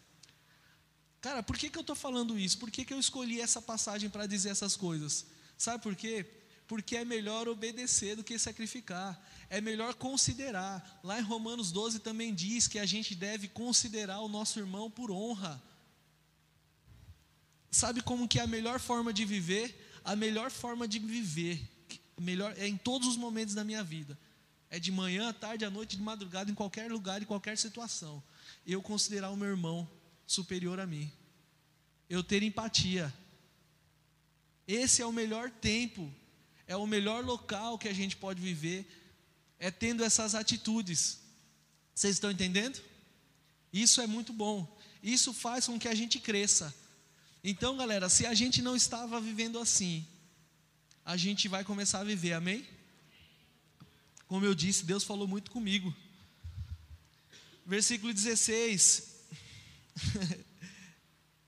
Cara, 1.20 1.42
por 1.42 1.58
que, 1.58 1.68
que 1.68 1.76
eu 1.76 1.82
estou 1.82 1.94
falando 1.94 2.38
isso? 2.38 2.56
Por 2.56 2.70
que, 2.70 2.82
que 2.82 2.94
eu 2.94 2.98
escolhi 2.98 3.38
essa 3.38 3.60
passagem 3.60 4.08
para 4.08 4.24
dizer 4.24 4.48
essas 4.48 4.74
coisas? 4.74 5.26
Sabe 5.58 5.82
por 5.82 5.94
quê? 5.94 6.24
Porque 6.66 6.96
é 6.96 7.04
melhor 7.04 7.48
obedecer 7.48 8.16
do 8.16 8.24
que 8.24 8.38
sacrificar, 8.38 9.20
é 9.48 9.60
melhor 9.60 9.94
considerar. 9.94 11.00
Lá 11.02 11.18
em 11.18 11.22
Romanos 11.22 11.70
12 11.70 12.00
também 12.00 12.34
diz 12.34 12.66
que 12.66 12.78
a 12.78 12.86
gente 12.86 13.14
deve 13.14 13.48
considerar 13.48 14.20
o 14.20 14.28
nosso 14.28 14.58
irmão 14.58 14.90
por 14.90 15.10
honra. 15.10 15.62
Sabe 17.70 18.00
como 18.02 18.26
que 18.26 18.38
é 18.38 18.42
a 18.42 18.46
melhor 18.46 18.80
forma 18.80 19.12
de 19.12 19.24
viver? 19.24 20.00
A 20.04 20.16
melhor 20.16 20.50
forma 20.50 20.86
de 20.86 20.98
viver, 20.98 21.60
melhor 22.18 22.54
é 22.56 22.66
em 22.66 22.76
todos 22.76 23.08
os 23.08 23.16
momentos 23.16 23.54
da 23.54 23.64
minha 23.64 23.82
vida. 23.82 24.18
É 24.68 24.80
de 24.80 24.90
manhã, 24.90 25.28
à 25.28 25.32
tarde, 25.32 25.64
à 25.64 25.70
noite, 25.70 25.96
de 25.96 26.02
madrugada, 26.02 26.50
em 26.50 26.54
qualquer 26.54 26.90
lugar, 26.90 27.22
em 27.22 27.24
qualquer 27.24 27.56
situação. 27.56 28.22
Eu 28.66 28.82
considerar 28.82 29.30
o 29.30 29.36
meu 29.36 29.48
irmão 29.48 29.88
superior 30.26 30.80
a 30.80 30.86
mim. 30.86 31.10
Eu 32.08 32.22
ter 32.22 32.42
empatia. 32.42 33.12
Esse 34.66 35.02
é 35.02 35.06
o 35.06 35.12
melhor 35.12 35.50
tempo 35.50 36.12
é 36.66 36.76
o 36.76 36.86
melhor 36.86 37.24
local 37.24 37.78
que 37.78 37.88
a 37.88 37.92
gente 37.92 38.16
pode 38.16 38.40
viver, 38.40 38.86
é 39.58 39.70
tendo 39.70 40.04
essas 40.04 40.34
atitudes. 40.34 41.20
Vocês 41.94 42.16
estão 42.16 42.30
entendendo? 42.30 42.80
Isso 43.72 44.00
é 44.00 44.06
muito 44.06 44.32
bom. 44.32 44.76
Isso 45.02 45.32
faz 45.32 45.66
com 45.66 45.78
que 45.78 45.88
a 45.88 45.94
gente 45.94 46.18
cresça. 46.18 46.74
Então, 47.42 47.76
galera, 47.76 48.08
se 48.08 48.26
a 48.26 48.34
gente 48.34 48.60
não 48.60 48.74
estava 48.74 49.20
vivendo 49.20 49.58
assim, 49.58 50.06
a 51.04 51.16
gente 51.16 51.46
vai 51.46 51.62
começar 51.62 52.00
a 52.00 52.04
viver, 52.04 52.32
amém? 52.32 52.66
Como 54.26 54.44
eu 54.44 54.54
disse, 54.54 54.84
Deus 54.84 55.04
falou 55.04 55.28
muito 55.28 55.52
comigo. 55.52 55.94
Versículo 57.64 58.12
16. 58.12 59.14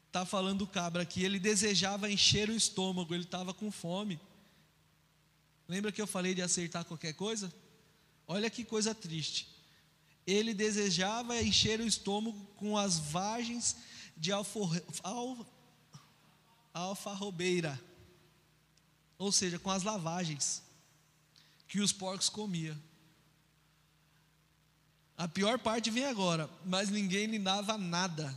Está 0.06 0.25
falando 0.26 0.62
o 0.62 0.66
cabra 0.66 1.02
aqui. 1.02 1.25
Ele 1.25 1.40
desejava 1.40 2.10
encher 2.10 2.48
o 2.48 2.54
estômago, 2.54 3.12
ele 3.12 3.25
estava 3.25 3.52
com 3.52 3.70
fome. 3.70 4.20
Lembra 5.68 5.92
que 5.92 6.00
eu 6.00 6.06
falei 6.06 6.34
de 6.34 6.40
acertar 6.40 6.84
qualquer 6.87 7.12
coisa? 7.12 7.52
Olha 8.26 8.48
que 8.48 8.64
coisa 8.64 8.94
triste. 8.94 9.54
Ele 10.26 10.54
desejava 10.54 11.40
encher 11.40 11.78
o 11.80 11.87
estômago 11.87 12.42
com 12.56 12.76
as 12.76 12.98
vagens 12.98 13.76
de 14.16 14.32
alfarrobeira, 16.72 17.80
ou 19.18 19.30
seja, 19.30 19.58
com 19.58 19.70
as 19.70 19.82
lavagens 19.82 20.62
que 21.66 21.80
os 21.80 21.92
porcos 21.92 22.28
comiam. 22.28 22.76
A 25.16 25.28
pior 25.28 25.58
parte 25.58 25.90
vem 25.90 26.04
agora, 26.04 26.48
mas 26.64 26.88
ninguém 26.90 27.26
lhe 27.26 27.38
dava 27.38 27.76
nada. 27.76 28.34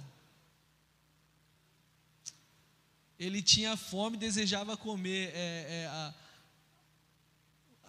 Ele 3.19 3.41
tinha 3.41 3.77
fome, 3.77 4.17
desejava 4.17 4.75
comer 4.75 5.31
é, 5.33 5.83
é, 5.83 5.87
a, 5.87 6.13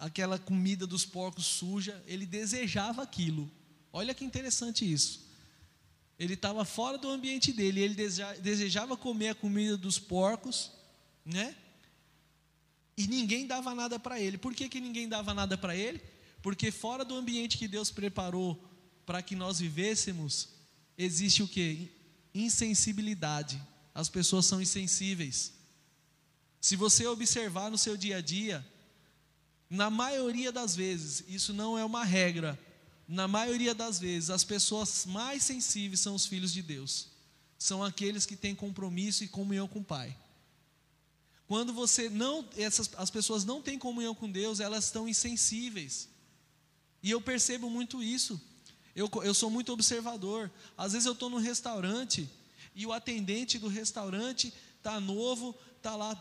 aquela 0.03 0.37
comida 0.37 0.85
dos 0.85 1.05
porcos 1.05 1.45
suja, 1.45 2.03
ele 2.05 2.25
desejava 2.25 3.01
aquilo. 3.01 3.49
Olha 3.91 4.13
que 4.13 4.25
interessante 4.25 4.91
isso. 4.91 5.25
Ele 6.19 6.33
estava 6.33 6.65
fora 6.65 6.97
do 6.97 7.09
ambiente 7.09 7.53
dele, 7.53 7.79
ele 7.79 7.95
desejava 8.41 8.97
comer 8.97 9.29
a 9.29 9.35
comida 9.35 9.77
dos 9.77 9.97
porcos, 9.99 10.71
né? 11.23 11.55
E 12.97 13.07
ninguém 13.07 13.47
dava 13.47 13.73
nada 13.73 13.97
para 13.97 14.19
ele. 14.19 14.37
Por 14.37 14.53
que, 14.53 14.67
que 14.67 14.81
ninguém 14.81 15.07
dava 15.07 15.33
nada 15.33 15.57
para 15.57 15.73
ele? 15.73 16.01
Porque 16.41 16.69
fora 16.69 17.05
do 17.05 17.15
ambiente 17.15 17.57
que 17.57 17.67
Deus 17.67 17.89
preparou 17.89 18.61
para 19.05 19.21
que 19.21 19.37
nós 19.37 19.59
vivêssemos, 19.59 20.49
existe 20.97 21.41
o 21.41 21.47
que? 21.47 21.89
Insensibilidade. 22.35 23.61
As 23.95 24.09
pessoas 24.09 24.45
são 24.45 24.61
insensíveis. 24.61 25.53
Se 26.59 26.75
você 26.75 27.07
observar 27.07 27.71
no 27.71 27.77
seu 27.77 27.95
dia 27.95 28.17
a 28.17 28.21
dia, 28.21 28.65
na 29.73 29.89
maioria 29.89 30.51
das 30.51 30.75
vezes, 30.75 31.23
isso 31.27 31.51
não 31.51 31.75
é 31.75 31.83
uma 31.83 32.03
regra, 32.03 32.59
na 33.07 33.27
maioria 33.27 33.73
das 33.73 33.99
vezes, 33.99 34.29
as 34.29 34.43
pessoas 34.43 35.03
mais 35.07 35.41
sensíveis 35.43 35.99
são 35.99 36.13
os 36.13 36.27
filhos 36.27 36.53
de 36.53 36.61
Deus, 36.61 37.07
são 37.57 37.83
aqueles 37.83 38.23
que 38.23 38.35
têm 38.35 38.53
compromisso 38.53 39.23
e 39.23 39.27
comunhão 39.27 39.67
com 39.67 39.79
o 39.79 39.83
Pai. 39.83 40.15
Quando 41.47 41.73
você 41.73 42.07
não, 42.07 42.47
essas, 42.55 42.87
as 42.95 43.09
pessoas 43.09 43.45
não 43.45 43.63
têm 43.63 43.79
comunhão 43.79 44.13
com 44.13 44.29
Deus, 44.29 44.59
elas 44.59 44.85
estão 44.85 45.09
insensíveis. 45.09 46.07
E 47.01 47.09
eu 47.09 47.19
percebo 47.19 47.67
muito 47.67 48.01
isso. 48.03 48.39
Eu, 48.95 49.09
eu 49.23 49.33
sou 49.33 49.49
muito 49.49 49.73
observador. 49.73 50.51
Às 50.77 50.93
vezes 50.93 51.07
eu 51.07 51.13
estou 51.13 51.31
num 51.31 51.37
restaurante 51.37 52.29
e 52.75 52.85
o 52.85 52.93
atendente 52.93 53.57
do 53.57 53.67
restaurante 53.67 54.53
está 54.77 54.99
novo, 54.99 55.57
está 55.83 55.97
lá, 55.97 56.15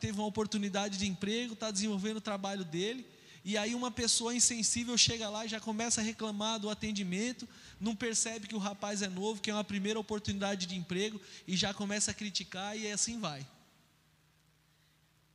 teve 0.00 0.18
uma 0.18 0.26
oportunidade 0.26 0.98
de 0.98 1.06
emprego, 1.06 1.54
está 1.54 1.70
desenvolvendo 1.70 2.16
o 2.16 2.20
trabalho 2.20 2.64
dele, 2.64 3.06
e 3.44 3.56
aí 3.56 3.72
uma 3.72 3.88
pessoa 3.88 4.34
insensível 4.34 4.98
chega 4.98 5.28
lá 5.28 5.46
e 5.46 5.48
já 5.48 5.60
começa 5.60 6.00
a 6.00 6.04
reclamar 6.04 6.58
do 6.58 6.68
atendimento, 6.68 7.48
não 7.80 7.94
percebe 7.94 8.48
que 8.48 8.56
o 8.56 8.58
rapaz 8.58 9.02
é 9.02 9.08
novo, 9.08 9.40
que 9.40 9.48
é 9.48 9.54
uma 9.54 9.62
primeira 9.62 10.00
oportunidade 10.00 10.66
de 10.66 10.74
emprego, 10.74 11.20
e 11.46 11.56
já 11.56 11.72
começa 11.72 12.10
a 12.10 12.14
criticar 12.14 12.76
e 12.76 12.90
assim 12.90 13.20
vai. 13.20 13.46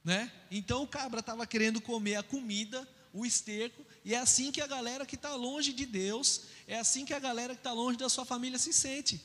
Né? 0.03 0.29
Então 0.51 0.83
o 0.83 0.87
cabra 0.87 1.21
estava 1.21 1.47
querendo 1.47 1.79
comer 1.79 2.15
a 2.15 2.23
comida, 2.23 2.85
o 3.13 3.25
esterco, 3.25 3.85
e 4.03 4.13
é 4.13 4.17
assim 4.17 4.51
que 4.51 4.59
a 4.59 4.67
galera 4.67 5.05
que 5.05 5.15
está 5.15 5.33
longe 5.33 5.71
de 5.71 5.85
Deus, 5.85 6.41
é 6.67 6.77
assim 6.77 7.05
que 7.05 7.13
a 7.13 7.19
galera 7.19 7.53
que 7.53 7.61
está 7.61 7.71
longe 7.71 7.97
da 7.97 8.09
sua 8.09 8.25
família 8.25 8.59
se 8.59 8.73
sente. 8.73 9.21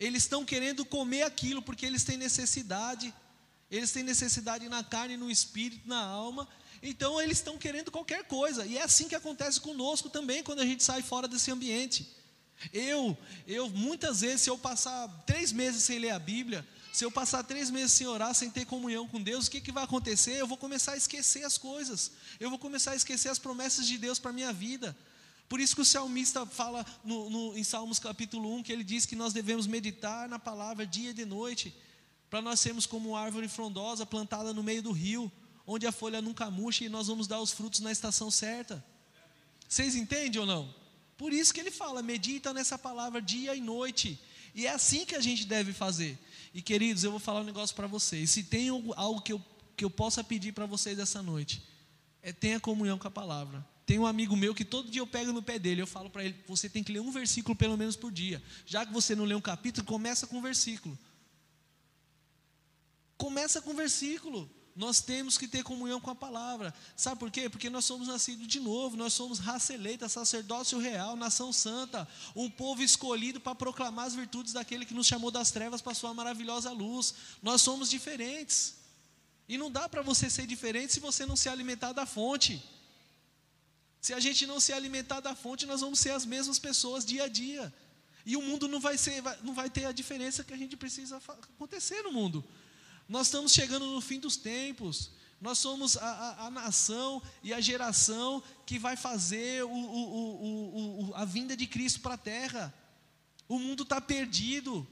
Eles 0.00 0.24
estão 0.24 0.44
querendo 0.44 0.84
comer 0.84 1.22
aquilo 1.22 1.62
porque 1.62 1.86
eles 1.86 2.02
têm 2.02 2.16
necessidade, 2.16 3.14
eles 3.70 3.90
têm 3.90 4.02
necessidade 4.02 4.68
na 4.68 4.84
carne, 4.84 5.16
no 5.16 5.30
espírito, 5.30 5.88
na 5.88 6.00
alma. 6.00 6.48
Então 6.82 7.20
eles 7.20 7.38
estão 7.38 7.58
querendo 7.58 7.90
qualquer 7.90 8.24
coisa. 8.24 8.64
E 8.64 8.78
é 8.78 8.82
assim 8.82 9.08
que 9.08 9.14
acontece 9.14 9.60
conosco 9.60 10.08
também 10.08 10.42
quando 10.42 10.60
a 10.60 10.66
gente 10.66 10.84
sai 10.84 11.02
fora 11.02 11.26
desse 11.26 11.50
ambiente. 11.50 12.08
Eu, 12.72 13.16
eu 13.46 13.68
muitas 13.68 14.20
vezes, 14.20 14.42
se 14.42 14.50
eu 14.50 14.56
passar 14.56 15.08
três 15.26 15.52
meses 15.52 15.82
sem 15.82 15.98
ler 15.98 16.10
a 16.10 16.18
Bíblia, 16.18 16.66
se 16.92 17.04
eu 17.04 17.10
passar 17.10 17.42
três 17.42 17.70
meses 17.70 17.92
sem 17.92 18.06
orar, 18.06 18.34
sem 18.34 18.50
ter 18.50 18.64
comunhão 18.64 19.06
com 19.06 19.20
Deus, 19.20 19.46
o 19.46 19.50
que, 19.50 19.60
que 19.60 19.72
vai 19.72 19.84
acontecer? 19.84 20.32
Eu 20.32 20.46
vou 20.46 20.56
começar 20.56 20.92
a 20.92 20.96
esquecer 20.96 21.44
as 21.44 21.58
coisas. 21.58 22.12
Eu 22.40 22.48
vou 22.48 22.58
começar 22.58 22.92
a 22.92 22.96
esquecer 22.96 23.28
as 23.28 23.38
promessas 23.38 23.86
de 23.86 23.98
Deus 23.98 24.18
para 24.18 24.32
minha 24.32 24.52
vida. 24.52 24.96
Por 25.48 25.60
isso 25.60 25.74
que 25.74 25.82
o 25.82 25.84
salmista 25.84 26.46
fala 26.46 26.84
no, 27.04 27.28
no, 27.28 27.58
em 27.58 27.62
Salmos 27.62 27.98
capítulo 27.98 28.52
1 28.56 28.62
que 28.62 28.72
ele 28.72 28.82
diz 28.82 29.06
que 29.06 29.14
nós 29.14 29.32
devemos 29.32 29.66
meditar 29.66 30.28
na 30.28 30.38
palavra 30.38 30.86
dia 30.86 31.10
e 31.10 31.14
de 31.14 31.24
noite 31.24 31.74
para 32.30 32.42
nós 32.42 32.60
sermos 32.60 32.86
como 32.86 33.10
uma 33.10 33.20
árvore 33.20 33.48
frondosa 33.48 34.04
plantada 34.04 34.52
no 34.52 34.62
meio 34.62 34.82
do 34.82 34.92
rio, 34.92 35.30
onde 35.66 35.86
a 35.86 35.92
folha 35.92 36.20
nunca 36.20 36.50
murcha 36.50 36.84
e 36.84 36.88
nós 36.88 37.06
vamos 37.06 37.26
dar 37.26 37.40
os 37.40 37.52
frutos 37.52 37.80
na 37.80 37.92
estação 37.92 38.30
certa. 38.30 38.84
Vocês 39.68 39.94
entendem 39.94 40.40
ou 40.40 40.46
não? 40.46 40.72
Por 41.16 41.32
isso 41.32 41.52
que 41.52 41.60
ele 41.60 41.70
fala, 41.70 42.02
medita 42.02 42.52
nessa 42.52 42.78
palavra 42.78 43.20
dia 43.20 43.54
e 43.54 43.60
noite. 43.60 44.20
E 44.54 44.66
é 44.66 44.70
assim 44.70 45.04
que 45.04 45.14
a 45.14 45.20
gente 45.20 45.44
deve 45.44 45.72
fazer. 45.72 46.18
E 46.54 46.62
queridos, 46.62 47.04
eu 47.04 47.10
vou 47.10 47.20
falar 47.20 47.40
um 47.40 47.44
negócio 47.44 47.74
para 47.74 47.86
vocês. 47.86 48.30
Se 48.30 48.42
tem 48.42 48.68
algo 48.68 49.20
que 49.20 49.32
eu, 49.32 49.42
que 49.76 49.84
eu 49.84 49.90
possa 49.90 50.22
pedir 50.22 50.52
para 50.52 50.66
vocês 50.66 50.98
essa 50.98 51.22
noite, 51.22 51.62
é 52.22 52.32
tenha 52.32 52.58
comunhão 52.60 52.98
com 52.98 53.08
a 53.08 53.10
palavra. 53.10 53.64
Tem 53.84 53.98
um 53.98 54.06
amigo 54.06 54.36
meu 54.36 54.54
que 54.54 54.64
todo 54.64 54.90
dia 54.90 55.00
eu 55.00 55.06
pego 55.06 55.32
no 55.32 55.42
pé 55.42 55.58
dele, 55.58 55.80
eu 55.80 55.86
falo 55.86 56.10
para 56.10 56.24
ele, 56.24 56.34
você 56.48 56.68
tem 56.68 56.82
que 56.82 56.92
ler 56.92 57.00
um 57.00 57.12
versículo 57.12 57.54
pelo 57.54 57.76
menos 57.76 57.94
por 57.94 58.10
dia. 58.10 58.42
Já 58.66 58.84
que 58.84 58.92
você 58.92 59.14
não 59.14 59.24
lê 59.24 59.34
um 59.34 59.40
capítulo, 59.40 59.86
começa 59.86 60.26
com 60.26 60.38
um 60.38 60.42
versículo. 60.42 60.98
Começa 63.36 63.60
com 63.60 63.72
um 63.72 63.76
versículo. 63.76 64.50
Nós 64.74 65.02
temos 65.02 65.36
que 65.36 65.46
ter 65.46 65.62
comunhão 65.62 66.00
com 66.00 66.08
a 66.08 66.14
palavra. 66.14 66.72
Sabe 66.96 67.20
por 67.20 67.30
quê? 67.30 67.50
Porque 67.50 67.68
nós 67.68 67.84
somos 67.84 68.08
nascidos 68.08 68.46
de 68.46 68.58
novo, 68.58 68.96
nós 68.96 69.12
somos 69.12 69.38
raça 69.38 69.74
eleita, 69.74 70.08
sacerdócio 70.08 70.78
real, 70.78 71.16
nação 71.16 71.52
santa, 71.52 72.08
um 72.34 72.48
povo 72.48 72.82
escolhido 72.82 73.38
para 73.38 73.54
proclamar 73.54 74.06
as 74.06 74.14
virtudes 74.14 74.54
daquele 74.54 74.86
que 74.86 74.94
nos 74.94 75.06
chamou 75.06 75.30
das 75.30 75.50
trevas 75.50 75.82
para 75.82 75.92
a 75.92 75.94
sua 75.94 76.14
maravilhosa 76.14 76.70
luz. 76.70 77.12
Nós 77.42 77.60
somos 77.60 77.90
diferentes. 77.90 78.76
E 79.46 79.58
não 79.58 79.70
dá 79.70 79.86
para 79.86 80.00
você 80.00 80.30
ser 80.30 80.46
diferente 80.46 80.94
se 80.94 81.00
você 81.00 81.26
não 81.26 81.36
se 81.36 81.50
alimentar 81.50 81.92
da 81.92 82.06
fonte. 82.06 82.64
Se 84.00 84.14
a 84.14 84.18
gente 84.18 84.46
não 84.46 84.58
se 84.58 84.72
alimentar 84.72 85.20
da 85.20 85.34
fonte, 85.34 85.66
nós 85.66 85.82
vamos 85.82 86.00
ser 86.00 86.12
as 86.12 86.24
mesmas 86.24 86.58
pessoas 86.58 87.04
dia 87.04 87.24
a 87.24 87.28
dia. 87.28 87.70
E 88.24 88.34
o 88.34 88.40
mundo 88.40 88.66
não 88.66 88.80
vai, 88.80 88.96
ser, 88.96 89.22
não 89.42 89.52
vai 89.52 89.68
ter 89.68 89.84
a 89.84 89.92
diferença 89.92 90.42
que 90.42 90.54
a 90.54 90.56
gente 90.56 90.74
precisa 90.74 91.18
acontecer 91.18 92.00
no 92.00 92.12
mundo. 92.12 92.42
Nós 93.08 93.28
estamos 93.28 93.52
chegando 93.52 93.86
no 93.86 94.00
fim 94.00 94.18
dos 94.18 94.36
tempos. 94.36 95.10
Nós 95.40 95.58
somos 95.58 95.96
a, 95.96 96.08
a, 96.08 96.46
a 96.46 96.50
nação 96.50 97.22
e 97.42 97.52
a 97.52 97.60
geração 97.60 98.42
que 98.64 98.78
vai 98.78 98.96
fazer 98.96 99.64
o, 99.64 99.70
o, 99.70 101.10
o, 101.10 101.14
a 101.14 101.24
vinda 101.24 101.56
de 101.56 101.66
Cristo 101.66 102.00
para 102.00 102.14
a 102.14 102.18
terra. 102.18 102.74
O 103.48 103.58
mundo 103.58 103.82
está 103.82 104.00
perdido. 104.00 104.86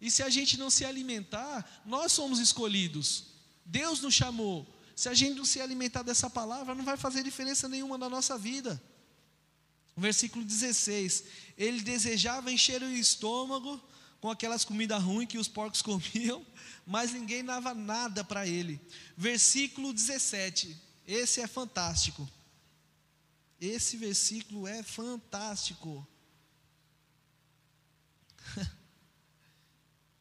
E 0.00 0.10
se 0.10 0.22
a 0.22 0.28
gente 0.28 0.58
não 0.58 0.70
se 0.70 0.84
alimentar, 0.84 1.82
nós 1.84 2.12
somos 2.12 2.38
escolhidos. 2.38 3.24
Deus 3.64 4.00
nos 4.00 4.14
chamou. 4.14 4.66
Se 4.94 5.08
a 5.08 5.14
gente 5.14 5.36
não 5.36 5.44
se 5.44 5.60
alimentar 5.60 6.02
dessa 6.02 6.30
palavra, 6.30 6.74
não 6.74 6.84
vai 6.84 6.96
fazer 6.96 7.22
diferença 7.22 7.68
nenhuma 7.68 7.98
na 7.98 8.08
nossa 8.08 8.38
vida. 8.38 8.80
Versículo 9.96 10.44
16: 10.44 11.24
Ele 11.56 11.80
desejava 11.80 12.52
encher 12.52 12.82
o 12.82 12.90
estômago 12.90 13.80
com 14.20 14.30
aquelas 14.30 14.64
comidas 14.64 15.02
ruins 15.02 15.28
que 15.28 15.38
os 15.38 15.48
porcos 15.48 15.80
comiam, 15.82 16.44
mas 16.86 17.12
ninguém 17.12 17.44
dava 17.44 17.74
nada 17.74 18.24
para 18.24 18.46
ele. 18.46 18.80
Versículo 19.16 19.92
17: 19.92 20.80
Esse 21.06 21.40
é 21.40 21.46
fantástico. 21.46 22.28
Esse 23.60 23.96
versículo 23.96 24.66
é 24.66 24.82
fantástico. 24.82 26.06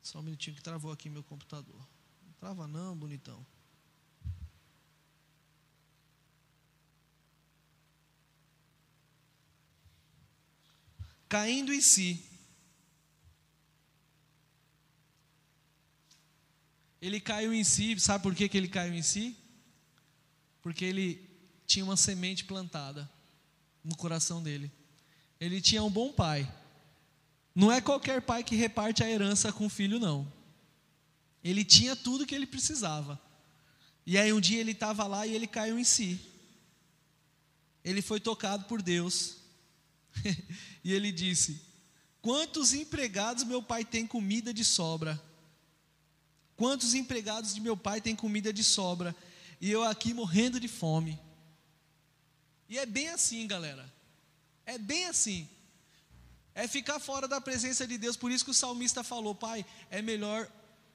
Só 0.01 0.19
um 0.19 0.23
minutinho 0.23 0.55
que 0.55 0.61
travou 0.61 0.91
aqui 0.91 1.09
meu 1.09 1.23
computador. 1.23 1.87
Não 2.25 2.33
trava 2.33 2.67
não, 2.67 2.95
bonitão. 2.95 3.45
caindo 11.33 11.73
em 11.73 11.81
si. 11.81 12.23
Ele 17.03 17.19
caiu 17.19 17.53
em 17.53 17.65
si, 17.65 17.99
sabe 17.99 18.23
por 18.23 18.33
que, 18.33 18.47
que 18.47 18.55
ele 18.55 18.69
caiu 18.69 18.93
em 18.93 19.01
si? 19.01 19.35
Porque 20.61 20.85
ele 20.85 21.29
tinha 21.67 21.83
uma 21.83 21.97
semente 21.97 22.45
plantada 22.45 23.11
no 23.83 23.93
coração 23.97 24.41
dele. 24.41 24.71
Ele 25.37 25.59
tinha 25.59 25.83
um 25.83 25.89
bom 25.89 26.13
pai. 26.13 26.49
Não 27.53 27.69
é 27.69 27.81
qualquer 27.81 28.21
pai 28.21 28.41
que 28.41 28.55
reparte 28.55 29.03
a 29.03 29.09
herança 29.09 29.51
com 29.51 29.65
o 29.65 29.69
filho, 29.69 29.99
não. 29.99 30.31
Ele 31.43 31.65
tinha 31.65 31.93
tudo 31.93 32.25
que 32.25 32.33
ele 32.33 32.45
precisava. 32.47 33.21
E 34.05 34.17
aí 34.17 34.31
um 34.31 34.39
dia 34.39 34.61
ele 34.61 34.71
estava 34.71 35.05
lá 35.05 35.27
e 35.27 35.35
ele 35.35 35.45
caiu 35.45 35.77
em 35.77 35.83
si. 35.83 36.21
Ele 37.83 38.01
foi 38.01 38.21
tocado 38.21 38.63
por 38.63 38.81
Deus. 38.81 39.39
e 40.81 40.93
ele 40.93 41.11
disse: 41.11 41.61
Quantos 42.21 42.73
empregados 42.73 43.43
meu 43.43 43.61
pai 43.61 43.83
tem 43.83 44.07
comida 44.07 44.53
de 44.53 44.63
sobra? 44.63 45.21
Quantos 46.63 46.93
empregados 46.93 47.53
de 47.53 47.59
meu 47.59 47.75
pai 47.75 47.99
têm 47.99 48.15
comida 48.15 48.53
de 48.53 48.63
sobra? 48.63 49.13
E 49.59 49.69
eu 49.69 49.83
aqui 49.83 50.13
morrendo 50.13 50.61
de 50.61 50.69
fome. 50.69 51.19
E 52.69 52.79
é 52.79 52.85
bem 52.85 53.09
assim, 53.09 53.45
galera. 53.45 53.93
É 54.65 54.77
bem 54.77 55.07
assim. 55.07 55.45
É 56.55 56.65
ficar 56.65 57.01
fora 57.01 57.27
da 57.27 57.41
presença 57.41 57.85
de 57.85 57.97
Deus. 57.97 58.15
Por 58.15 58.31
isso 58.31 58.45
que 58.45 58.51
o 58.51 58.53
salmista 58.53 59.03
falou: 59.03 59.35
Pai, 59.35 59.65
é 59.89 60.01
melhor 60.01 60.49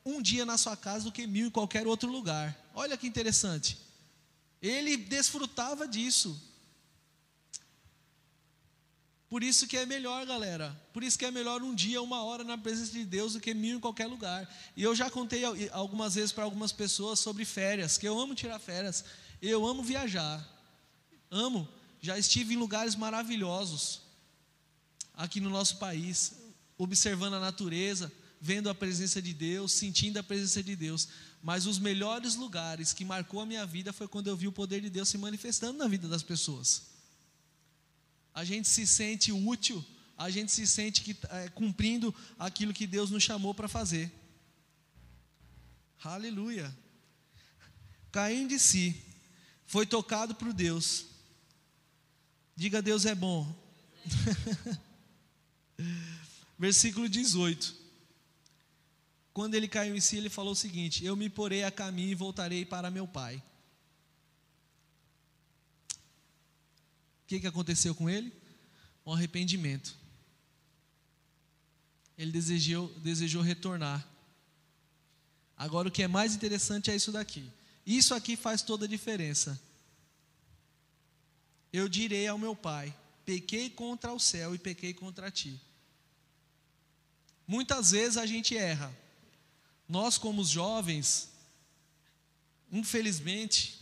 um 0.07 0.23
dia 0.23 0.47
na 0.47 0.57
sua 0.57 0.75
casa 0.75 1.05
do 1.05 1.13
que 1.13 1.27
mil 1.27 1.49
em 1.49 1.51
qualquer 1.51 1.87
outro 1.87 2.11
lugar. 2.11 2.59
Olha 2.75 2.97
que 2.97 3.07
interessante. 3.07 3.79
Ele 4.63 4.97
desfrutava 4.97 5.87
disso. 5.87 6.48
Por 9.29 9.43
isso 9.43 9.67
que 9.67 9.77
é 9.77 9.85
melhor, 9.85 10.25
galera. 10.25 10.75
Por 10.93 11.05
isso 11.05 11.19
que 11.19 11.25
é 11.25 11.31
melhor 11.31 11.63
um 11.63 11.75
dia, 11.75 12.01
uma 12.01 12.25
hora 12.25 12.43
na 12.43 12.57
presença 12.57 12.93
de 12.93 13.05
Deus 13.05 13.35
do 13.35 13.41
que 13.41 13.53
mil 13.53 13.77
em 13.77 13.81
qualquer 13.81 14.07
lugar. 14.07 14.49
E 14.75 14.83
eu 14.83 14.95
já 14.95 15.11
contei 15.11 15.43
algumas 15.71 16.15
vezes 16.15 16.33
para 16.33 16.45
algumas 16.45 16.73
pessoas 16.73 17.21
sobre 17.21 17.45
férias, 17.45 17.99
que 17.99 18.09
eu 18.09 18.19
amo 18.19 18.35
tirar 18.35 18.59
férias. 18.59 19.05
Eu 19.43 19.67
amo 19.67 19.83
viajar. 19.83 20.47
Amo. 21.31 21.69
Já 22.01 22.17
estive 22.17 22.55
em 22.55 22.57
lugares 22.57 22.95
maravilhosos 22.95 24.01
aqui 25.13 25.41
no 25.41 25.51
nosso 25.51 25.77
país, 25.77 26.33
observando 26.79 27.35
a 27.35 27.41
natureza, 27.41 28.11
vendo 28.41 28.71
a 28.71 28.75
presença 28.75 29.21
de 29.21 29.35
Deus, 29.35 29.73
sentindo 29.73 30.19
a 30.19 30.23
presença 30.23 30.63
de 30.63 30.75
Deus. 30.75 31.07
Mas 31.43 31.67
os 31.67 31.79
melhores 31.79 32.35
lugares 32.35 32.95
que 32.95 33.05
marcou 33.05 33.41
a 33.41 33.47
minha 33.47 33.67
vida 33.67 33.93
foi 33.93 34.09
quando 34.09 34.29
eu 34.29 34.37
vi 34.37 34.49
o 34.49 34.53
poder 34.53 34.81
de 34.81 34.89
Deus 34.89 35.11
se 35.11 35.19
manifestando 35.19 35.77
na 35.77 35.87
vida 35.87 36.09
das 36.09 36.23
pessoas 36.23 36.88
a 38.39 38.45
gente 38.45 38.69
se 38.69 38.87
sente 38.87 39.33
útil, 39.33 39.85
a 40.17 40.31
gente 40.31 40.53
se 40.53 40.65
sente 40.65 41.03
que, 41.03 41.17
é, 41.29 41.49
cumprindo 41.49 42.15
aquilo 42.39 42.73
que 42.73 42.87
Deus 42.87 43.11
nos 43.11 43.25
chamou 43.25 43.53
para 43.53 43.67
fazer. 43.67 44.13
Aleluia. 46.05 46.73
Caindo 48.13 48.51
de 48.51 48.61
si, 48.61 48.95
foi 49.67 49.85
tocado 49.85 50.37
por 50.37 50.53
Deus. 50.53 51.07
Diga 52.55 52.81
Deus 52.81 53.07
é 53.07 53.15
bom. 53.15 53.53
Versículo 56.57 57.09
18. 57.09 57.75
Quando 59.33 59.57
ele 59.57 59.67
caiu 59.67 59.97
em 59.97 60.01
si, 60.01 60.17
ele 60.17 60.31
falou 60.31 60.53
o 60.53 60.57
seguinte: 60.57 61.05
Eu 61.05 61.17
me 61.17 61.29
porei 61.29 61.65
a 61.65 61.73
caminho 61.73 62.13
e 62.13 62.15
voltarei 62.15 62.65
para 62.65 62.89
meu 62.89 63.09
pai. 63.09 63.43
Que, 67.29 67.39
que 67.39 67.47
aconteceu 67.47 67.95
com 67.95 68.09
ele? 68.09 68.33
Um 69.05 69.13
arrependimento. 69.13 69.95
Ele 72.17 72.33
desejou, 72.33 72.89
desejou 73.01 73.43
retornar. 73.43 74.05
Agora, 75.57 75.89
o 75.89 75.91
que 75.91 76.03
é 76.03 76.09
mais 76.09 76.35
interessante 76.35 76.91
é 76.91 76.97
isso 76.97 77.13
daqui. 77.13 77.49
Isso 77.87 78.15
aqui 78.15 78.35
faz 78.35 78.63
toda 78.63 78.87
a 78.87 78.89
diferença. 78.89 79.61
Eu 81.71 81.87
direi 81.87 82.27
ao 82.27 82.39
meu 82.39 82.57
pai: 82.57 82.97
pequei 83.27 83.69
contra 83.69 84.13
o 84.13 84.19
céu 84.19 84.55
e 84.55 84.59
pequei 84.59 84.95
contra 84.95 85.31
ti. 85.31 85.61
Muitas 87.47 87.91
vezes 87.91 88.17
a 88.17 88.25
gente 88.25 88.57
erra. 88.57 88.95
Nós, 89.87 90.17
como 90.17 90.41
os 90.41 90.49
jovens, 90.49 91.31
infelizmente, 92.73 93.81